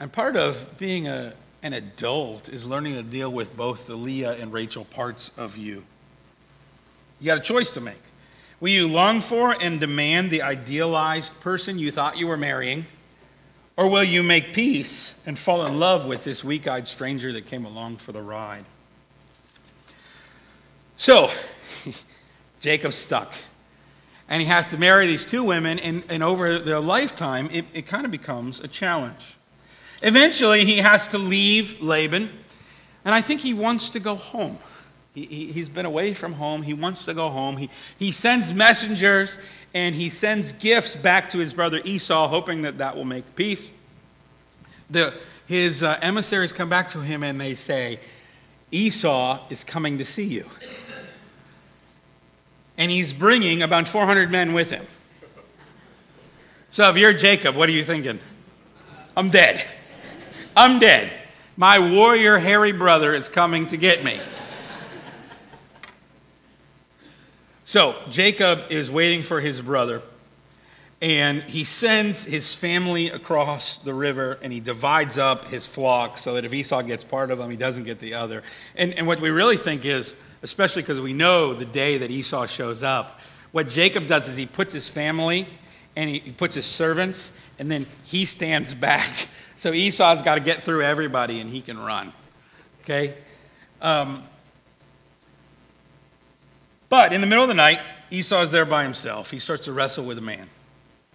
And 0.00 0.12
part 0.12 0.36
of 0.36 0.78
being 0.78 1.08
a, 1.08 1.32
an 1.62 1.72
adult 1.72 2.48
is 2.48 2.66
learning 2.66 2.94
to 2.94 3.02
deal 3.02 3.30
with 3.30 3.56
both 3.56 3.86
the 3.86 3.96
Leah 3.96 4.32
and 4.34 4.52
Rachel 4.52 4.84
parts 4.84 5.36
of 5.36 5.56
you. 5.56 5.82
You 7.20 7.26
got 7.26 7.38
a 7.38 7.42
choice 7.42 7.72
to 7.74 7.80
make. 7.80 8.00
Will 8.60 8.70
you 8.70 8.88
long 8.88 9.20
for 9.20 9.54
and 9.60 9.80
demand 9.80 10.30
the 10.30 10.42
idealized 10.42 11.40
person 11.40 11.78
you 11.78 11.90
thought 11.90 12.18
you 12.18 12.26
were 12.26 12.36
marrying? 12.36 12.86
Or 13.76 13.88
will 13.88 14.04
you 14.04 14.24
make 14.24 14.52
peace 14.52 15.20
and 15.26 15.38
fall 15.38 15.64
in 15.66 15.78
love 15.78 16.06
with 16.06 16.24
this 16.24 16.42
weak 16.42 16.66
eyed 16.66 16.88
stranger 16.88 17.32
that 17.32 17.46
came 17.46 17.64
along 17.64 17.96
for 17.96 18.10
the 18.10 18.22
ride? 18.22 18.64
So, 20.96 21.30
Jacob's 22.60 22.96
stuck. 22.96 23.32
And 24.28 24.42
he 24.42 24.48
has 24.48 24.70
to 24.70 24.78
marry 24.78 25.06
these 25.06 25.24
two 25.24 25.44
women, 25.44 25.78
and, 25.78 26.02
and 26.08 26.22
over 26.22 26.58
their 26.58 26.80
lifetime, 26.80 27.48
it, 27.52 27.64
it 27.72 27.86
kind 27.86 28.04
of 28.04 28.10
becomes 28.10 28.60
a 28.60 28.68
challenge. 28.68 29.37
Eventually, 30.02 30.64
he 30.64 30.78
has 30.78 31.08
to 31.08 31.18
leave 31.18 31.80
Laban, 31.80 32.28
and 33.04 33.14
I 33.14 33.20
think 33.20 33.40
he 33.40 33.54
wants 33.54 33.90
to 33.90 34.00
go 34.00 34.14
home. 34.14 34.58
He, 35.26 35.52
has 35.52 35.68
been 35.68 35.86
away 35.86 36.14
from 36.14 36.34
home. 36.34 36.62
He 36.62 36.74
wants 36.74 37.04
to 37.06 37.14
go 37.14 37.28
home. 37.28 37.56
He, 37.56 37.70
he 37.98 38.12
sends 38.12 38.54
messengers 38.54 39.38
and 39.74 39.94
he 39.94 40.08
sends 40.08 40.52
gifts 40.52 40.94
back 40.94 41.30
to 41.30 41.38
his 41.38 41.52
brother 41.52 41.80
Esau, 41.84 42.28
hoping 42.28 42.62
that 42.62 42.78
that 42.78 42.96
will 42.96 43.04
make 43.04 43.34
peace. 43.34 43.70
The, 44.90 45.12
his 45.46 45.82
uh, 45.82 45.98
emissaries 46.02 46.52
come 46.52 46.68
back 46.68 46.88
to 46.90 47.00
him 47.00 47.22
and 47.22 47.40
they 47.40 47.54
say, 47.54 47.98
Esau 48.70 49.40
is 49.50 49.64
coming 49.64 49.98
to 49.98 50.04
see 50.04 50.26
you. 50.26 50.44
And 52.76 52.90
he's 52.90 53.12
bringing 53.12 53.62
about 53.62 53.88
400 53.88 54.30
men 54.30 54.52
with 54.52 54.70
him. 54.70 54.84
So 56.70 56.88
if 56.90 56.96
you're 56.96 57.12
Jacob, 57.12 57.56
what 57.56 57.68
are 57.68 57.72
you 57.72 57.82
thinking? 57.82 58.20
I'm 59.16 59.30
dead. 59.30 59.66
I'm 60.60 60.80
dead. 60.80 61.12
My 61.56 61.78
warrior, 61.78 62.36
hairy 62.36 62.72
brother 62.72 63.14
is 63.14 63.28
coming 63.28 63.68
to 63.68 63.76
get 63.76 64.02
me. 64.02 64.18
So 67.64 67.94
Jacob 68.10 68.62
is 68.68 68.90
waiting 68.90 69.22
for 69.22 69.40
his 69.40 69.62
brother, 69.62 70.02
and 71.00 71.44
he 71.44 71.62
sends 71.62 72.24
his 72.24 72.56
family 72.56 73.06
across 73.06 73.78
the 73.78 73.94
river 73.94 74.36
and 74.42 74.52
he 74.52 74.58
divides 74.58 75.16
up 75.16 75.44
his 75.44 75.64
flock 75.64 76.18
so 76.18 76.34
that 76.34 76.44
if 76.44 76.52
Esau 76.52 76.82
gets 76.82 77.04
part 77.04 77.30
of 77.30 77.38
them, 77.38 77.52
he 77.52 77.56
doesn't 77.56 77.84
get 77.84 78.00
the 78.00 78.14
other. 78.14 78.42
And, 78.74 78.92
and 78.94 79.06
what 79.06 79.20
we 79.20 79.30
really 79.30 79.58
think 79.58 79.84
is, 79.84 80.16
especially 80.42 80.82
because 80.82 81.00
we 81.00 81.12
know 81.12 81.54
the 81.54 81.66
day 81.66 81.98
that 81.98 82.10
Esau 82.10 82.46
shows 82.46 82.82
up, 82.82 83.20
what 83.52 83.68
Jacob 83.68 84.08
does 84.08 84.28
is 84.28 84.36
he 84.36 84.46
puts 84.46 84.72
his 84.72 84.88
family 84.88 85.46
and 85.94 86.10
he 86.10 86.32
puts 86.32 86.56
his 86.56 86.66
servants, 86.66 87.38
and 87.60 87.70
then 87.70 87.86
he 88.04 88.24
stands 88.24 88.74
back. 88.88 89.28
So 89.58 89.72
Esau's 89.72 90.22
got 90.22 90.36
to 90.36 90.40
get 90.40 90.62
through 90.62 90.82
everybody, 90.82 91.40
and 91.40 91.50
he 91.50 91.60
can 91.60 91.80
run. 91.80 92.12
Okay? 92.82 93.12
Um, 93.82 94.22
but 96.88 97.12
in 97.12 97.20
the 97.20 97.26
middle 97.26 97.42
of 97.42 97.48
the 97.48 97.56
night, 97.56 97.80
Esau 98.12 98.42
is 98.42 98.52
there 98.52 98.64
by 98.64 98.84
himself. 98.84 99.32
He 99.32 99.40
starts 99.40 99.64
to 99.64 99.72
wrestle 99.72 100.04
with 100.04 100.16
a 100.16 100.22
man. 100.22 100.46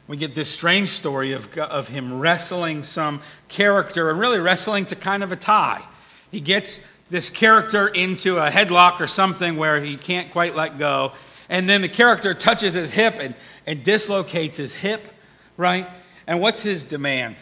We 0.09 0.17
get 0.17 0.35
this 0.35 0.49
strange 0.49 0.89
story 0.89 1.31
of, 1.31 1.57
of 1.57 1.87
him 1.87 2.19
wrestling 2.19 2.83
some 2.83 3.21
character 3.47 4.09
and 4.09 4.19
really 4.19 4.39
wrestling 4.39 4.87
to 4.87 4.97
kind 4.97 5.23
of 5.23 5.31
a 5.31 5.37
tie. 5.37 5.81
He 6.29 6.41
gets 6.41 6.81
this 7.09 7.29
character 7.29 7.87
into 7.87 8.39
a 8.39 8.49
headlock 8.49 8.99
or 8.99 9.07
something 9.07 9.55
where 9.55 9.79
he 9.79 9.95
can't 9.95 10.29
quite 10.31 10.53
let 10.53 10.77
go. 10.77 11.13
And 11.47 11.69
then 11.69 11.81
the 11.81 11.87
character 11.87 12.33
touches 12.33 12.73
his 12.73 12.91
hip 12.91 13.15
and, 13.21 13.35
and 13.65 13.85
dislocates 13.85 14.57
his 14.57 14.75
hip, 14.75 15.07
right? 15.55 15.87
And 16.27 16.41
what's 16.41 16.61
his 16.61 16.83
demand? 16.83 17.37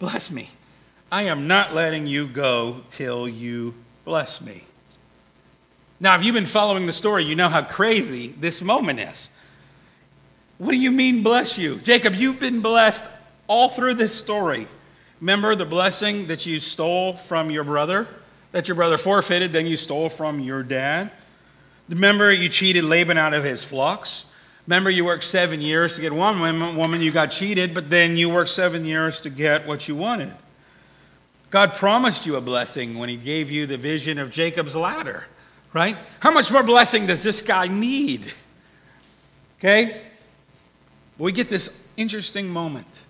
Bless 0.00 0.32
me. 0.32 0.50
I 1.12 1.22
am 1.24 1.46
not 1.46 1.72
letting 1.72 2.08
you 2.08 2.26
go 2.26 2.82
till 2.90 3.28
you 3.28 3.74
bless 4.04 4.40
me. 4.40 4.64
Now, 6.00 6.16
if 6.16 6.24
you've 6.24 6.34
been 6.34 6.46
following 6.46 6.86
the 6.86 6.92
story, 6.92 7.24
you 7.24 7.36
know 7.36 7.48
how 7.48 7.62
crazy 7.62 8.28
this 8.28 8.62
moment 8.62 8.98
is. 8.98 9.30
What 10.58 10.72
do 10.72 10.78
you 10.78 10.90
mean, 10.90 11.22
bless 11.22 11.56
you? 11.56 11.76
Jacob, 11.76 12.14
you've 12.16 12.40
been 12.40 12.60
blessed 12.62 13.08
all 13.46 13.68
through 13.68 13.94
this 13.94 14.12
story. 14.12 14.66
Remember 15.20 15.54
the 15.54 15.66
blessing 15.66 16.26
that 16.26 16.46
you 16.46 16.58
stole 16.58 17.12
from 17.12 17.50
your 17.50 17.62
brother? 17.62 18.08
that 18.52 18.68
your 18.68 18.74
brother 18.74 18.98
forfeited, 18.98 19.52
then 19.52 19.66
you 19.66 19.76
stole 19.76 20.08
from 20.08 20.40
your 20.40 20.62
dad. 20.62 21.10
Remember, 21.88 22.32
you 22.32 22.48
cheated 22.48 22.84
Laban 22.84 23.18
out 23.18 23.34
of 23.34 23.44
his 23.44 23.64
flocks. 23.64 24.26
Remember, 24.70 24.88
you 24.88 25.04
worked 25.04 25.24
seven 25.24 25.60
years 25.60 25.94
to 25.94 26.00
get 26.00 26.12
one 26.12 26.38
woman, 26.76 27.00
you 27.00 27.10
got 27.10 27.32
cheated, 27.32 27.74
but 27.74 27.90
then 27.90 28.16
you 28.16 28.30
worked 28.30 28.50
seven 28.50 28.84
years 28.84 29.20
to 29.22 29.28
get 29.28 29.66
what 29.66 29.88
you 29.88 29.96
wanted. 29.96 30.32
God 31.50 31.74
promised 31.74 32.24
you 32.24 32.36
a 32.36 32.40
blessing 32.40 32.96
when 32.96 33.08
He 33.08 33.16
gave 33.16 33.50
you 33.50 33.66
the 33.66 33.76
vision 33.76 34.16
of 34.20 34.30
Jacob's 34.30 34.76
ladder, 34.76 35.24
right? 35.72 35.96
How 36.20 36.30
much 36.30 36.52
more 36.52 36.62
blessing 36.62 37.06
does 37.06 37.24
this 37.24 37.42
guy 37.42 37.66
need? 37.66 38.32
Okay? 39.58 40.02
We 41.18 41.32
get 41.32 41.48
this 41.48 41.84
interesting 41.96 42.48
moment. 42.48 43.02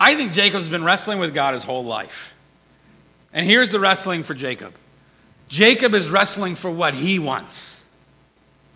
I 0.00 0.16
think 0.16 0.32
Jacob's 0.32 0.68
been 0.68 0.82
wrestling 0.82 1.20
with 1.20 1.32
God 1.32 1.54
his 1.54 1.62
whole 1.62 1.84
life. 1.84 2.34
And 3.32 3.46
here's 3.46 3.70
the 3.70 3.78
wrestling 3.78 4.24
for 4.24 4.34
Jacob 4.34 4.74
Jacob 5.46 5.94
is 5.94 6.10
wrestling 6.10 6.56
for 6.56 6.68
what 6.68 6.94
he 6.94 7.20
wants. 7.20 7.80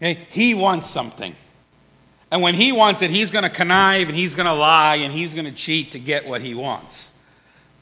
Okay? 0.00 0.16
He 0.31 0.55
wants 0.55 0.88
something. 0.88 1.35
And 2.35 2.42
when 2.42 2.55
he 2.55 2.73
wants 2.73 3.01
it, 3.01 3.11
he's 3.11 3.31
going 3.31 3.44
to 3.44 3.49
connive 3.49 4.09
and 4.09 4.16
he's 4.16 4.35
going 4.35 4.49
to 4.49 4.55
lie 4.55 4.97
and 4.97 5.12
he's 5.12 5.35
going 5.35 5.44
to 5.44 5.53
cheat 5.53 5.92
to 5.92 6.01
get 6.01 6.27
what 6.27 6.40
he 6.40 6.53
wants. 6.53 7.12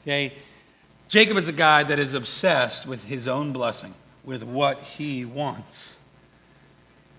Okay? 0.03 0.31
Jacob 1.09 1.37
is 1.37 1.47
a 1.47 1.53
guy 1.53 1.81
that 1.81 1.97
is 1.97 2.13
obsessed 2.13 2.85
with 2.85 3.03
his 3.05 3.27
own 3.27 3.51
blessing, 3.51 3.95
with 4.23 4.43
what 4.43 4.77
he 4.77 5.25
wants. 5.25 5.97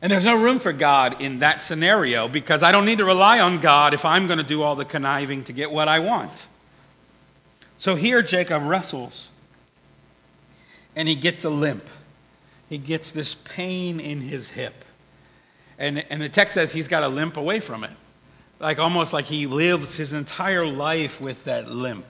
And 0.01 0.13
there's 0.13 0.25
no 0.25 0.45
room 0.45 0.61
for 0.61 0.73
God 0.73 1.21
in 1.21 1.41
that 1.41 1.61
scenario 1.61 2.29
because 2.29 2.63
I 2.63 2.71
don't 2.71 2.87
need 2.87 2.99
to 2.99 3.05
rely 3.05 3.41
on 3.41 3.59
God 3.59 3.95
if 3.95 4.05
I'm 4.05 4.29
going 4.29 4.39
to 4.39 4.47
do 4.47 4.63
all 4.63 4.77
the 4.77 4.85
conniving 4.85 5.43
to 5.43 5.53
get 5.53 5.73
what 5.73 5.89
I 5.89 5.99
want. 5.99 6.47
So 7.79 7.97
here 7.97 8.23
Jacob 8.23 8.63
wrestles 8.63 9.29
and 10.95 11.09
he 11.09 11.17
gets 11.17 11.43
a 11.43 11.51
limp. 11.51 11.89
He 12.69 12.79
gets 12.79 13.11
this 13.11 13.35
pain 13.35 13.99
in 13.99 14.21
his 14.21 14.51
hip. 14.51 14.84
And, 15.85 16.03
and 16.09 16.23
the 16.23 16.31
text 16.31 16.55
says 16.55 16.73
he's 16.73 16.89
got 16.89 17.01
to 17.01 17.09
limp 17.09 17.37
away 17.37 17.61
from 17.61 17.85
it. 17.85 17.91
Like 18.59 18.79
almost 18.79 19.13
like 19.13 19.27
he 19.27 19.47
lives 19.47 19.99
his 19.99 20.15
entire 20.15 20.67
life 20.67 21.21
with 21.21 21.45
that 21.45 21.71
limp. 21.71 22.07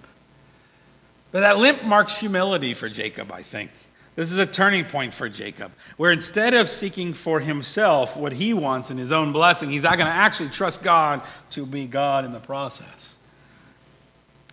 But 1.32 1.40
that 1.40 1.58
limp 1.58 1.82
marks 1.84 2.16
humility 2.16 2.72
for 2.72 2.88
Jacob, 2.88 3.32
I 3.32 3.42
think. 3.42 3.72
This 4.14 4.30
is 4.30 4.38
a 4.38 4.46
turning 4.46 4.84
point 4.84 5.12
for 5.12 5.28
Jacob, 5.28 5.72
where 5.96 6.12
instead 6.12 6.54
of 6.54 6.68
seeking 6.68 7.14
for 7.14 7.40
himself 7.40 8.16
what 8.16 8.32
he 8.32 8.54
wants 8.54 8.92
in 8.92 8.96
his 8.96 9.10
own 9.10 9.32
blessing, 9.32 9.70
he's 9.70 9.82
not 9.82 9.96
going 9.96 10.06
to 10.06 10.12
actually 10.12 10.50
trust 10.50 10.84
God 10.84 11.20
to 11.50 11.66
be 11.66 11.88
God 11.88 12.24
in 12.24 12.32
the 12.32 12.38
process. 12.38 13.18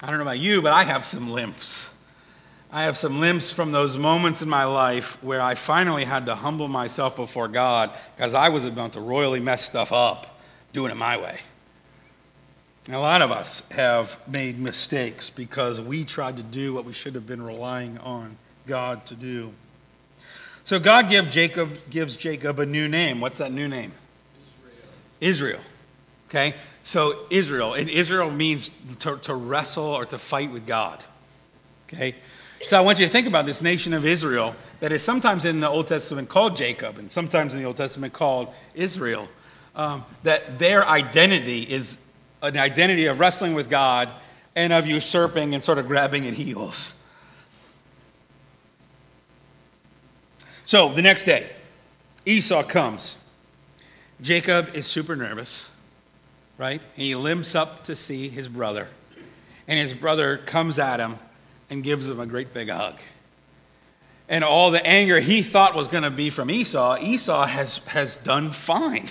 I 0.02 0.08
don't 0.08 0.16
know 0.16 0.24
about 0.24 0.40
you, 0.40 0.64
but 0.64 0.74
I 0.74 0.84
have 0.84 1.06
some 1.06 1.30
limps. 1.30 1.91
I 2.74 2.84
have 2.84 2.98
some 2.98 3.20
limps 3.20 3.52
from 3.52 3.74
those 3.74 3.98
moments 3.98 4.42
in 4.42 4.48
my 4.48 4.64
life 4.64 5.22
where 5.22 5.42
I 5.42 5.56
finally 5.56 6.06
had 6.06 6.26
to 6.28 6.36
humble 6.36 6.70
myself 6.70 7.18
before 7.18 7.50
God 7.50 7.92
because 8.16 8.34
I 8.34 8.48
was 8.48 8.64
about 8.64 8.94
to 8.94 9.02
royally 9.02 9.42
mess 9.42 9.66
stuff 9.66 9.92
up 9.92 10.40
doing 10.72 10.90
it 10.90 10.96
my 10.96 11.18
way. 11.18 11.40
And 12.86 12.96
a 12.96 13.00
lot 13.00 13.22
of 13.22 13.30
us 13.30 13.68
have 13.72 14.18
made 14.26 14.58
mistakes 14.58 15.30
because 15.30 15.82
we 15.82 16.06
tried 16.06 16.38
to 16.38 16.44
do 16.44 16.74
what 16.74 16.86
we 16.86 16.94
should 16.94 17.14
have 17.16 17.28
been 17.28 17.42
relying 17.42 17.98
on 18.00 18.38
God 18.68 19.06
to 19.08 19.16
do. 19.16 19.52
So 20.64 20.80
God 20.80 21.10
give 21.10 21.30
Jacob, 21.30 21.78
gives 21.90 22.16
Jacob 22.16 22.58
a 22.60 22.66
new 22.66 22.88
name. 22.88 23.20
What's 23.20 23.40
that 23.40 23.52
new 23.52 23.68
name? 23.68 23.92
Israel. 25.20 25.60
Israel. 25.60 25.62
Okay? 26.30 26.56
So 26.84 27.16
Israel. 27.30 27.74
And 27.74 27.90
Israel 27.90 28.32
means 28.32 28.72
to, 29.00 29.18
to 29.18 29.36
wrestle 29.36 29.84
or 29.84 30.06
to 30.06 30.18
fight 30.18 30.52
with 30.52 30.66
God. 30.66 31.04
Okay? 31.88 32.16
So 32.64 32.78
I 32.78 32.82
want 32.82 33.00
you 33.00 33.06
to 33.06 33.12
think 33.12 33.28
about 33.28 33.46
this 33.46 33.62
nation 33.62 33.94
of 33.94 34.06
Israel 34.06 34.56
that 34.82 34.92
is 34.92 35.04
sometimes 35.04 35.46
in 35.46 35.60
the 35.60 35.68
Old 35.68 35.88
Testament 35.88 36.30
called 36.30 36.56
Jacob 36.56 36.98
and 37.00 37.12
sometimes 37.12 37.54
in 37.54 37.60
the 37.60 37.66
Old 37.66 37.78
Testament 37.78 38.14
called 38.14 38.54
Israel. 38.76 39.28
Um, 39.76 40.06
that 40.24 40.60
their 40.60 40.86
identity 40.86 41.62
is 41.62 41.98
an 42.42 42.58
identity 42.58 43.06
of 43.06 43.20
wrestling 43.20 43.54
with 43.54 43.70
God 43.70 44.10
and 44.56 44.74
of 44.74 44.86
usurping 44.86 45.54
and 45.54 45.64
sort 45.64 45.78
of 45.78 45.88
grabbing 45.88 46.28
at 46.28 46.34
heels. 46.34 47.02
So 50.66 50.90
the 50.90 51.02
next 51.02 51.24
day, 51.24 51.50
Esau 52.26 52.64
comes. 52.64 53.18
Jacob 54.22 54.76
is 54.76 54.86
super 54.86 55.16
nervous, 55.16 55.70
right? 56.58 56.82
And 56.96 57.04
he 57.04 57.16
limps 57.16 57.56
up 57.56 57.86
to 57.86 57.96
see 57.96 58.30
his 58.30 58.48
brother. 58.48 58.88
And 59.68 59.80
his 59.80 59.94
brother 59.94 60.38
comes 60.38 60.80
at 60.80 61.00
him 61.00 61.16
and 61.72 61.84
gives 61.84 62.08
him 62.08 62.20
a 62.20 62.28
great 62.28 62.54
big 62.54 62.70
hug. 62.70 63.00
And 64.30 64.44
all 64.44 64.70
the 64.70 64.86
anger 64.86 65.20
he 65.20 65.42
thought 65.42 65.74
was 65.74 65.88
going 65.88 66.04
to 66.04 66.12
be 66.12 66.30
from 66.30 66.52
Esau, 66.52 66.98
Esau 67.02 67.48
has, 67.48 67.78
has 67.86 68.18
done 68.18 68.50
fine. 68.50 69.08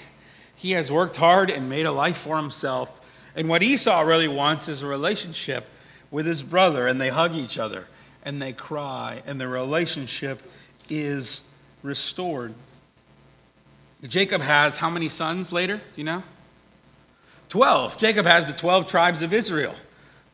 He 0.54 0.72
has 0.72 0.92
worked 0.92 1.16
hard 1.16 1.50
and 1.50 1.68
made 1.68 1.86
a 1.86 1.92
life 1.92 2.18
for 2.18 2.36
himself. 2.36 2.96
And 3.34 3.48
what 3.48 3.62
Esau 3.62 4.02
really 4.02 4.28
wants 4.28 4.68
is 4.68 4.82
a 4.82 4.86
relationship 4.86 5.66
with 6.10 6.26
his 6.26 6.42
brother, 6.42 6.86
and 6.86 7.00
they 7.00 7.08
hug 7.08 7.34
each 7.34 7.58
other 7.58 7.86
and 8.22 8.40
they 8.40 8.52
cry, 8.52 9.22
and 9.26 9.40
the 9.40 9.48
relationship 9.48 10.42
is 10.88 11.48
restored. 11.82 12.52
Jacob 14.06 14.42
has 14.42 14.76
how 14.76 14.90
many 14.90 15.08
sons 15.08 15.52
later? 15.52 15.76
Do 15.76 15.82
you 15.96 16.04
know? 16.04 16.22
Twelve. 17.48 17.96
Jacob 17.96 18.26
has 18.26 18.46
the 18.46 18.52
12 18.52 18.86
tribes 18.86 19.22
of 19.22 19.32
Israel. 19.32 19.74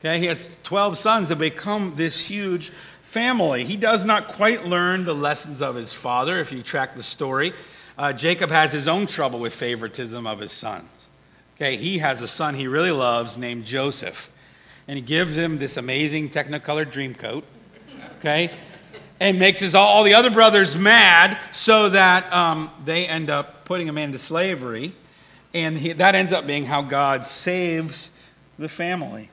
Okay, 0.07 0.21
he 0.21 0.27
has 0.27 0.57
12 0.62 0.97
sons 0.97 1.31
that 1.31 1.38
become 1.40 1.95
this 1.97 2.25
huge 2.25 2.71
family. 3.03 3.64
He 3.64 3.77
does 3.77 4.05
not 4.05 4.29
quite 4.29 4.64
learn 4.64 5.05
the 5.05 5.14
lessons 5.14 5.61
of 5.61 5.75
his 5.75 5.92
father, 5.92 6.38
if 6.38 6.53
you 6.53 6.62
track 6.62 6.95
the 6.95 7.03
story. 7.03 7.53
Uh, 7.99 8.12
Jacob 8.12 8.51
has 8.51 8.71
his 8.73 8.87
own 8.87 9.07
trouble 9.07 9.40
with 9.40 9.53
favoritism 9.53 10.25
of 10.25 10.38
his 10.38 10.53
sons. 10.53 11.09
Okay, 11.57 11.75
he 11.75 11.99
has 11.99 12.23
a 12.23 12.29
son 12.29 12.55
he 12.55 12.69
really 12.69 12.92
loves 12.92 13.37
named 13.37 13.64
Joseph, 13.64 14.31
and 14.87 14.97
he 14.97 15.03
gives 15.03 15.37
him 15.37 15.59
this 15.59 15.77
amazing 15.77 16.29
Technicolor 16.29 16.88
dream 16.88 17.12
coat. 17.12 17.45
Okay, 18.21 18.53
and 19.19 19.40
makes 19.40 19.59
his, 19.59 19.75
all 19.75 20.05
the 20.05 20.14
other 20.14 20.31
brothers 20.31 20.79
mad 20.79 21.37
so 21.51 21.88
that 21.88 22.33
um, 22.33 22.71
they 22.85 23.09
end 23.09 23.29
up 23.29 23.64
putting 23.64 23.88
him 23.88 23.99
into 23.99 24.21
slavery. 24.21 24.92
And 25.53 25.77
he, 25.77 25.95
that 25.95 26.14
ends 26.14 26.33
up 26.33 26.47
being 26.47 26.64
how 26.64 26.83
God 26.83 27.25
saves 27.25 28.12
the 28.57 28.69
family. 28.69 29.31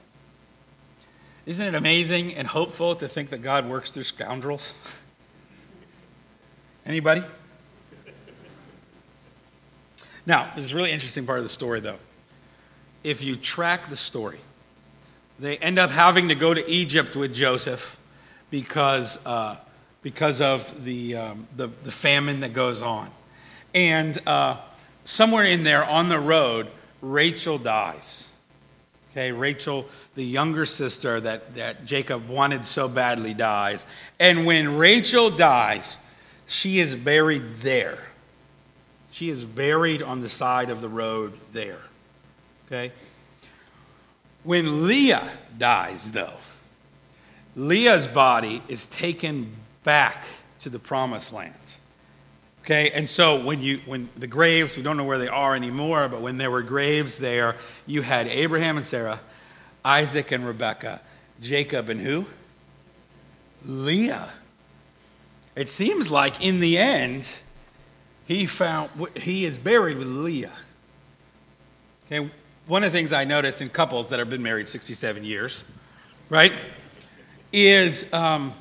Isn't 1.46 1.68
it 1.68 1.76
amazing 1.76 2.36
and 2.36 2.48
hopeful 2.48 2.96
to 2.96 3.08
think 3.08 3.30
that 3.32 3.42
God 3.42 3.68
works 3.68 3.92
through 3.92 4.04
scoundrels? 4.04 4.74
Anybody? 6.86 7.22
Now, 10.26 10.50
there's 10.56 10.72
a 10.72 10.76
really 10.78 10.92
interesting 10.92 11.26
part 11.26 11.40
of 11.40 11.44
the 11.44 11.50
story, 11.50 11.82
though. 11.82 12.00
If 13.04 13.24
you 13.24 13.36
track 13.36 13.90
the 13.90 13.98
story, 13.98 14.40
they 15.38 15.58
end 15.58 15.80
up 15.80 15.90
having 15.90 16.30
to 16.30 16.36
go 16.36 16.54
to 16.54 16.70
Egypt 16.70 17.18
with 17.18 17.34
Joseph 17.34 18.00
because, 18.50 19.24
uh, 19.26 19.58
because 20.02 20.40
of 20.40 20.86
the, 20.86 21.16
um, 21.16 21.48
the, 21.58 21.68
the, 21.68 21.92
famine 21.92 22.40
that 22.40 22.54
goes 22.54 22.82
on. 22.82 23.10
And 23.74 24.18
uh, 24.26 24.58
somewhere 25.04 25.44
in 25.44 25.64
there 25.64 25.84
on 25.84 26.08
the 26.08 26.20
road, 26.20 26.68
Rachel 27.02 27.58
dies. 27.58 28.30
Okay, 29.14 29.32
Rachel, 29.32 29.86
the 30.16 30.26
younger 30.26 30.66
sister 30.66 31.20
that, 31.20 31.54
that 31.54 31.86
Jacob 31.86 32.28
wanted 32.28 32.66
so 32.66 32.90
badly, 32.90 33.36
dies. 33.36 33.86
And 34.20 34.48
when 34.48 34.76
Rachel 34.76 35.30
dies, 35.30 36.00
she 36.48 36.80
is 36.80 36.96
buried 36.96 37.58
there. 37.58 38.00
She 39.12 39.30
is 39.30 39.46
buried 39.46 40.02
on 40.02 40.22
the 40.22 40.30
side 40.30 40.72
of 40.72 40.82
the 40.82 40.90
road 40.90 41.34
there. 41.52 41.82
Okay? 42.66 42.92
When 44.44 44.88
Leah 44.88 45.30
dies, 45.60 46.12
though, 46.12 46.38
Leah's 47.56 48.08
body 48.08 48.64
is 48.68 48.88
taken 48.88 49.52
back 49.84 50.26
to 50.62 50.72
the 50.72 50.80
promised 50.80 51.32
land. 51.32 51.54
Okay, 52.64 52.92
and 52.92 53.10
so 53.10 53.44
when 53.44 53.62
you 53.62 53.80
when 53.86 54.08
the 54.16 54.28
graves, 54.28 54.78
we 54.78 54.84
don't 54.84 54.96
know 54.96 55.04
where 55.04 55.18
they 55.18 55.28
are 55.28 55.54
anymore, 55.54 56.08
but 56.08 56.22
when 56.22 56.38
there 56.38 56.50
were 56.50 56.62
graves 56.62 57.18
there, 57.18 57.58
you 57.86 58.02
had 58.02 58.26
Abraham 58.28 58.78
and 58.78 58.86
Sarah, 58.86 59.20
Isaac 59.84 60.32
and 60.32 60.46
Rebekah, 60.46 61.02
Jacob 61.42 61.90
and 61.90 62.00
who? 62.00 62.26
Leah. 63.66 64.32
It 65.58 65.68
seems 65.68 66.10
like 66.10 66.42
in 66.42 66.62
the 66.62 66.78
end, 66.78 67.38
he 68.28 68.46
found 68.46 68.90
he 69.18 69.44
is 69.44 69.58
buried 69.58 69.98
with 69.98 70.08
Leah. 70.08 70.56
Okay, 72.06 72.30
one 72.66 72.86
of 72.86 72.94
the 72.94 72.98
things 72.98 73.12
I 73.12 73.26
notice 73.26 73.60
in 73.60 73.68
couples 73.68 74.08
that 74.08 74.20
have 74.20 74.30
been 74.30 74.42
married 74.42 74.70
67 74.70 75.26
years, 75.26 75.66
right, 76.30 76.54
is 77.52 78.12
um, 78.14 78.54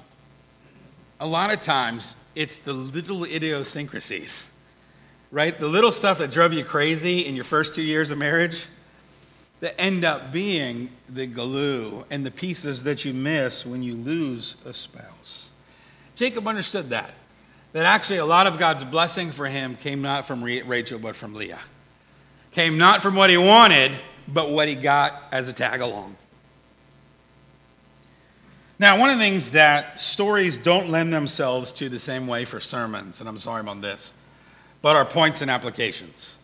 a 1.20 1.26
lot 1.26 1.52
of 1.52 1.60
times 1.60 2.16
it's 2.34 2.58
the 2.58 2.72
little 2.72 3.24
idiosyncrasies, 3.24 4.50
right? 5.30 5.58
The 5.58 5.68
little 5.68 5.92
stuff 5.92 6.18
that 6.18 6.30
drove 6.30 6.52
you 6.52 6.64
crazy 6.64 7.20
in 7.20 7.34
your 7.34 7.44
first 7.44 7.74
two 7.74 7.82
years 7.82 8.10
of 8.10 8.18
marriage 8.18 8.66
that 9.60 9.80
end 9.80 10.04
up 10.04 10.32
being 10.32 10.90
the 11.08 11.26
glue 11.26 12.04
and 12.10 12.26
the 12.26 12.30
pieces 12.30 12.82
that 12.84 13.04
you 13.04 13.14
miss 13.14 13.64
when 13.64 13.82
you 13.82 13.94
lose 13.94 14.56
a 14.66 14.74
spouse. 14.74 15.52
Jacob 16.16 16.48
understood 16.48 16.90
that. 16.90 17.14
That 17.72 17.84
actually 17.84 18.18
a 18.18 18.26
lot 18.26 18.46
of 18.46 18.58
God's 18.58 18.84
blessing 18.84 19.30
for 19.30 19.46
him 19.46 19.76
came 19.76 20.02
not 20.02 20.26
from 20.26 20.42
Rachel, 20.42 20.98
but 20.98 21.16
from 21.16 21.34
Leah. 21.34 21.60
Came 22.50 22.76
not 22.76 23.00
from 23.00 23.14
what 23.14 23.30
he 23.30 23.38
wanted, 23.38 23.92
but 24.28 24.50
what 24.50 24.68
he 24.68 24.74
got 24.74 25.22
as 25.32 25.48
a 25.48 25.52
tag 25.52 25.80
along. 25.80 26.16
Now, 28.82 28.98
one 28.98 29.10
of 29.10 29.18
the 29.18 29.22
things 29.22 29.52
that 29.52 30.00
stories 30.00 30.58
don't 30.58 30.88
lend 30.88 31.12
themselves 31.12 31.70
to 31.74 31.88
the 31.88 32.00
same 32.00 32.26
way 32.26 32.44
for 32.44 32.58
sermons, 32.58 33.20
and 33.20 33.28
I'm 33.28 33.38
sorry 33.38 33.60
about 33.60 33.80
this, 33.80 34.12
but 34.82 34.96
are 34.96 35.04
points 35.04 35.40
and 35.40 35.48
applications. 35.48 36.36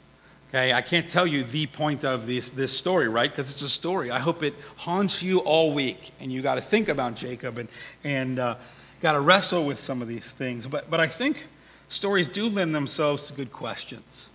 Okay, 0.48 0.72
I 0.72 0.80
can't 0.80 1.10
tell 1.10 1.26
you 1.26 1.42
the 1.42 1.66
point 1.66 2.04
of 2.04 2.28
this, 2.28 2.50
this 2.50 2.70
story, 2.70 3.08
right? 3.08 3.28
Because 3.28 3.50
it's 3.50 3.62
a 3.62 3.68
story. 3.68 4.12
I 4.12 4.20
hope 4.20 4.44
it 4.44 4.54
haunts 4.76 5.20
you 5.20 5.40
all 5.40 5.74
week, 5.74 6.12
and 6.20 6.30
you 6.30 6.40
got 6.40 6.54
to 6.54 6.60
think 6.60 6.88
about 6.88 7.16
Jacob 7.16 7.58
and, 7.58 7.68
and 8.04 8.38
uh, 8.38 8.54
got 9.00 9.14
to 9.14 9.20
wrestle 9.20 9.66
with 9.66 9.80
some 9.80 10.00
of 10.00 10.06
these 10.06 10.30
things. 10.30 10.64
But, 10.64 10.88
but 10.88 11.00
I 11.00 11.08
think 11.08 11.48
stories 11.88 12.28
do 12.28 12.48
lend 12.48 12.72
themselves 12.72 13.26
to 13.26 13.32
good 13.32 13.52
questions. 13.52 14.28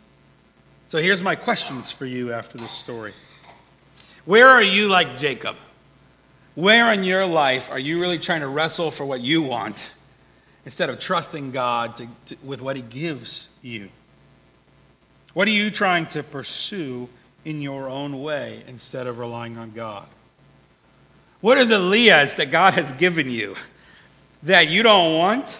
So 0.88 0.98
here's 0.98 1.22
my 1.22 1.36
questions 1.36 1.94
for 1.94 2.06
you 2.06 2.34
after 2.34 2.58
this 2.58 2.74
story 2.74 3.14
Where 4.26 4.50
are 4.50 4.62
you 4.62 4.90
like 4.90 5.18
Jacob? 5.18 5.56
Where 6.56 6.94
in 6.94 7.04
your 7.04 7.26
life 7.26 7.72
are 7.72 7.80
you 7.80 8.00
really 8.00 8.20
trying 8.20 8.42
to 8.42 8.48
wrestle 8.48 8.92
for 8.92 9.06
what 9.06 9.22
you 9.22 9.42
want 9.42 9.92
instead 10.66 10.90
of 10.90 11.00
trusting 11.00 11.52
God 11.52 11.98
to, 11.98 12.08
to, 12.28 12.38
with 12.44 12.62
what 12.62 12.76
He 12.76 12.84
gives 12.84 13.48
you? 13.62 13.90
What 15.34 15.48
are 15.48 15.52
you 15.52 15.72
trying 15.72 16.06
to 16.08 16.22
pursue 16.22 17.10
in 17.44 17.62
your 17.62 17.90
own 17.90 18.22
way 18.22 18.62
instead 18.68 19.08
of 19.08 19.18
relying 19.18 19.58
on 19.58 19.72
God? 19.72 20.06
What 21.42 21.58
are 21.58 21.66
the 21.66 21.80
Leahs 21.80 22.36
that 22.36 22.52
God 22.52 22.76
has 22.76 22.94
given 22.94 23.30
you 23.30 23.56
that 24.44 24.70
you 24.70 24.84
don't 24.84 25.18
want, 25.18 25.60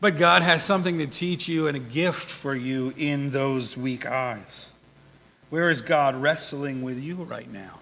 but 0.00 0.18
God 0.18 0.42
has 0.42 0.64
something 0.64 0.98
to 0.98 1.06
teach 1.06 1.48
you 1.48 1.68
and 1.68 1.76
a 1.76 1.80
gift 1.80 2.28
for 2.28 2.54
you 2.54 2.92
in 2.96 3.30
those 3.30 3.76
weak 3.76 4.04
eyes? 4.04 4.70
Where 5.48 5.70
is 5.70 5.80
God 5.80 6.16
wrestling 6.16 6.82
with 6.82 7.00
you 7.00 7.14
right 7.14 7.50
now? 7.50 7.78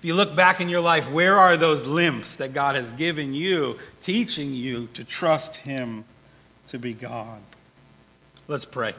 If 0.00 0.06
you 0.06 0.14
look 0.14 0.34
back 0.34 0.62
in 0.62 0.70
your 0.70 0.80
life, 0.80 1.12
where 1.12 1.36
are 1.36 1.58
those 1.58 1.86
limps 1.86 2.36
that 2.36 2.54
God 2.54 2.74
has 2.74 2.90
given 2.92 3.34
you, 3.34 3.78
teaching 4.00 4.54
you 4.54 4.88
to 4.94 5.04
trust 5.04 5.56
Him 5.56 6.06
to 6.68 6.78
be 6.78 6.94
God? 6.94 7.38
Let's 8.48 8.64
pray. 8.64 8.94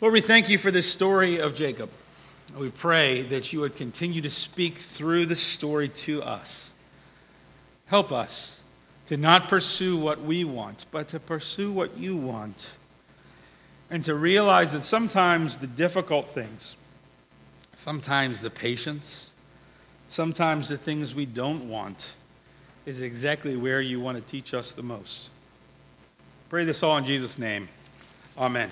Lord, 0.00 0.14
we 0.14 0.20
thank 0.20 0.48
you 0.48 0.56
for 0.56 0.70
this 0.70 0.88
story 0.88 1.40
of 1.40 1.56
Jacob. 1.56 1.90
We 2.56 2.70
pray 2.70 3.22
that 3.22 3.52
you 3.52 3.58
would 3.58 3.74
continue 3.74 4.20
to 4.20 4.30
speak 4.30 4.78
through 4.78 5.26
the 5.26 5.34
story 5.34 5.88
to 5.88 6.22
us. 6.22 6.72
Help 7.86 8.12
us 8.12 8.60
to 9.06 9.16
not 9.16 9.48
pursue 9.48 9.96
what 9.96 10.20
we 10.20 10.44
want, 10.44 10.86
but 10.92 11.08
to 11.08 11.18
pursue 11.18 11.72
what 11.72 11.98
you 11.98 12.16
want. 12.16 12.70
And 13.90 14.04
to 14.04 14.14
realize 14.14 14.70
that 14.70 14.84
sometimes 14.84 15.58
the 15.58 15.66
difficult 15.66 16.28
things, 16.28 16.76
Sometimes 17.78 18.40
the 18.40 18.50
patience, 18.50 19.30
sometimes 20.08 20.68
the 20.68 20.76
things 20.76 21.14
we 21.14 21.26
don't 21.26 21.68
want 21.68 22.12
is 22.86 23.02
exactly 23.02 23.56
where 23.56 23.80
you 23.80 24.00
want 24.00 24.18
to 24.18 24.24
teach 24.24 24.52
us 24.52 24.72
the 24.72 24.82
most. 24.82 25.30
Pray 26.50 26.64
this 26.64 26.82
all 26.82 26.96
in 26.96 27.04
Jesus' 27.04 27.38
name. 27.38 27.68
Amen. 28.36 28.68